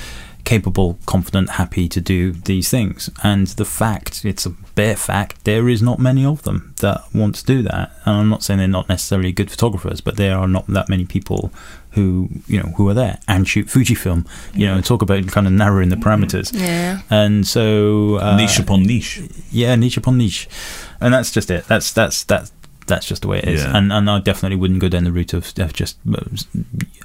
[0.44, 3.08] capable, confident, happy to do these things.
[3.22, 7.36] And the fact, it's a bare fact, there is not many of them that want
[7.36, 7.92] to do that.
[8.04, 11.04] And I'm not saying they're not necessarily good photographers, but there are not that many
[11.04, 11.52] people
[11.92, 15.46] who, you know, who are there and shoot Fujifilm, you know, and talk about kind
[15.46, 16.52] of narrowing the parameters.
[16.58, 17.00] Yeah.
[17.10, 19.20] And so uh, niche upon niche.
[19.50, 20.48] yeah, niche upon niche,
[21.00, 21.64] and that's just it.
[21.66, 22.52] That's that's that's
[22.86, 23.62] that's just the way it is.
[23.62, 23.76] Yeah.
[23.76, 26.24] And and I definitely wouldn't go down the route of, of just uh,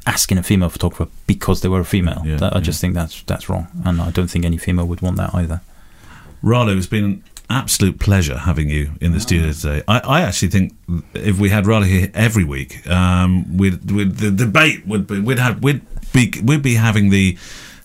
[0.06, 2.22] asking a female photographer because they were a female.
[2.26, 2.64] Yeah, That- I yeah.
[2.64, 5.62] just think that's that's wrong, and I don't think any female would want that either.
[6.44, 9.82] Ralu, it's been an absolute pleasure having you in the studio today.
[9.88, 10.74] I, I actually think
[11.14, 15.40] if we had Ralu here every week, um, we'd, we'd, the debate would be we'd
[15.40, 15.82] have we'd
[16.14, 17.38] be we'd be having the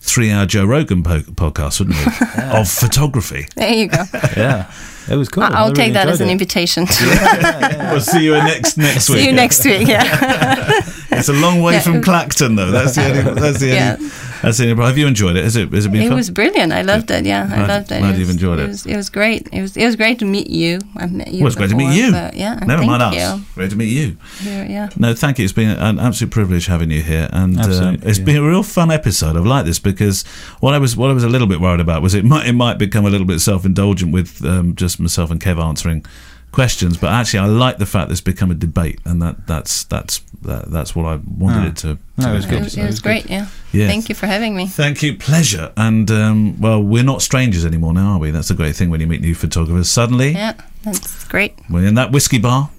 [0.05, 3.47] three-hour Joe Rogan po- podcast, wouldn't we, of photography?
[3.55, 4.03] There you go.
[4.35, 4.69] Yeah,
[5.09, 5.43] it was cool.
[5.43, 6.57] I- I'll I take really that as an enjoyed it.
[6.57, 6.85] invitation.
[7.91, 9.19] we'll see you next next week.
[9.19, 9.87] See you next week.
[9.87, 10.81] Yeah.
[11.23, 11.79] It's a long way Yeah.
[11.81, 12.71] from Clacton, though.
[12.71, 13.21] That's the only.
[13.41, 13.75] That's the only.
[13.75, 13.95] Yeah.
[14.41, 14.83] That's the only.
[14.85, 15.43] Have you enjoyed it?
[15.45, 15.71] Has it?
[15.71, 16.17] Has it been It fun?
[16.17, 16.73] was brilliant.
[16.73, 17.25] I loved it.
[17.25, 17.99] Yeah, Glad- I loved it.
[17.99, 18.63] glad you've enjoyed it.
[18.63, 19.47] It was, it was great.
[19.53, 20.79] It was it was great to meet you.
[20.97, 21.39] I've met you.
[21.39, 22.11] well, it's great to meet before, you.
[22.11, 23.15] but yeah, Never thank mind us.
[23.15, 23.45] you.
[23.55, 24.17] Great to meet you.
[24.41, 24.89] You're- yeah.
[24.97, 25.45] No, thank you.
[25.45, 28.25] It's been an absolute privilege having you here, and Absolutely, it's yeah.
[28.25, 29.37] been a real fun episode.
[29.37, 30.23] I've liked this because
[30.59, 32.53] what I was what I was a little bit worried about was it might it
[32.53, 36.05] might become a little bit self indulgent with um, just myself and Kev answering
[36.53, 39.83] questions, but actually I like the fact that it's become a debate, and that that's
[39.83, 41.67] that's that, that's what I wanted Ah.
[41.67, 41.87] it to.
[42.17, 42.53] No, to it was good.
[42.59, 43.29] It was, it It was was great.
[43.29, 43.47] Yeah.
[43.73, 43.89] Yes.
[43.89, 44.67] Thank you for having me.
[44.67, 45.73] Thank you, pleasure.
[45.75, 48.31] And um, well, we're not strangers anymore now, are we?
[48.31, 49.89] That's a great thing when you meet new photographers.
[49.89, 50.53] Suddenly, Yeah,
[50.83, 51.53] that's great.
[51.69, 52.69] we're in that whiskey bar.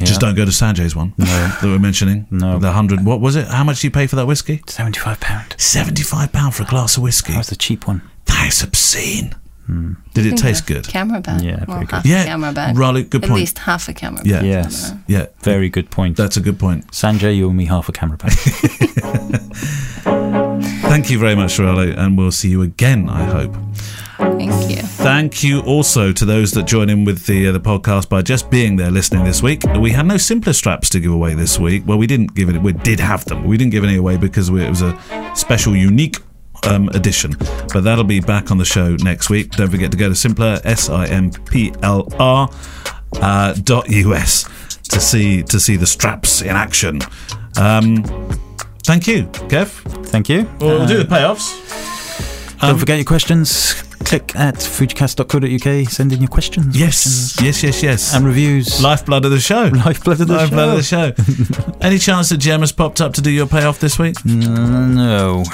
[0.00, 2.26] Just don't go to Sanjay's one that we're mentioning.
[2.30, 2.58] No.
[2.58, 3.04] The hundred.
[3.04, 3.46] What was it?
[3.46, 4.60] How much do you pay for that whiskey?
[4.66, 5.54] Seventy-five pound.
[5.58, 7.32] Seventy-five pound for a glass of whiskey.
[7.32, 8.02] That was the cheap one.
[8.24, 9.34] That is obscene.
[10.14, 10.86] Did it taste good?
[10.86, 11.42] Camera bag.
[11.42, 11.94] Yeah, well, very good.
[11.96, 12.76] half Yeah, a camera bag.
[12.76, 13.24] Ralu, good point.
[13.24, 13.40] At point.
[13.40, 14.40] least half a camera Yeah.
[14.40, 14.46] bag.
[14.46, 14.92] Yes.
[15.06, 16.16] Yeah, Very good point.
[16.16, 16.88] that's a good point.
[16.90, 18.32] Sanjay, you owe me half a camera pack.
[20.92, 23.08] Thank you very much, Ralu, and we'll see you again.
[23.08, 23.54] I hope.
[24.18, 24.76] Thank you.
[24.82, 28.50] Thank you also to those that join in with the uh, the podcast by just
[28.50, 29.62] being there listening this week.
[29.78, 31.84] We had no Simplr straps to give away this week.
[31.86, 32.60] Well, we didn't give it.
[32.60, 33.44] We did have them.
[33.44, 34.96] We didn't give any away because we, it was a
[35.34, 36.18] special, unique
[36.68, 37.34] um, edition.
[37.72, 39.50] But that'll be back on the show next week.
[39.52, 42.48] Don't forget to go to Simplr s i m p l r
[43.20, 44.44] uh, dot us
[44.90, 47.00] to see to see the straps in action.
[47.56, 48.02] Um,
[48.84, 49.68] thank you, Kev.
[50.06, 50.48] Thank you.
[50.60, 51.58] We'll, we'll do Uh, the payoffs.
[52.60, 53.74] Don't forget your questions.
[54.04, 55.88] Click at fujicast.co.uk.
[55.90, 56.78] Send in your questions.
[56.78, 58.14] Yes, yes, yes, yes.
[58.14, 58.80] And reviews.
[58.82, 59.64] Lifeblood of the show.
[59.84, 61.12] Lifeblood of the Lifeblood of the show.
[61.12, 61.72] show.
[61.80, 64.16] Any chance that Jem has popped up to do your payoff this week?
[64.24, 65.44] No.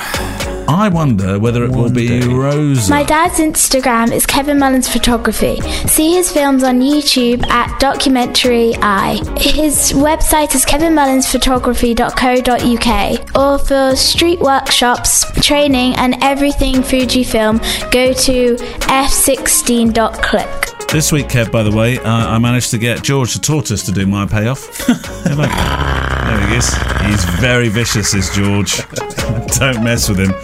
[0.69, 2.29] I wonder whether it will be day.
[2.29, 2.91] Rosa.
[2.91, 5.63] My dad's Instagram is Kevin Mullins Photography.
[5.89, 9.19] See his films on YouTube at Documentary Eye.
[9.39, 13.35] His website is kevinmullinsphotography.co.uk.
[13.35, 18.57] Or for street workshops, training, and everything Fujifilm, go to
[18.89, 20.89] f16.click.
[20.89, 23.93] This week, Kev, by the way, uh, I managed to get George the tortoise to
[23.93, 24.67] do my payoff.
[25.25, 25.47] Hello.
[25.47, 26.69] there he is.
[27.07, 28.83] He's very vicious, is George.
[29.59, 30.35] Don't mess with him.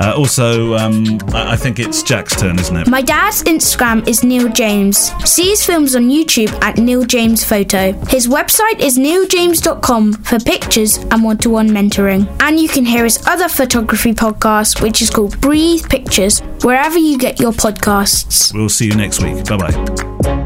[0.00, 2.88] Uh, also, um, I I think it's Jack's turn, isn't it?
[2.88, 5.10] My dad's Instagram is Neale James.
[5.24, 7.92] See his films on YouTube at Neale James Photo.
[8.08, 12.28] His website is nealejames.com for pictures and one to one mentoring.
[12.40, 17.16] And you can hear his other photography podcast, which is called Breathe Pictures, wherever you
[17.18, 18.52] get your podcasts.
[18.52, 19.44] We'll see you next week.
[19.46, 20.42] Bye bye.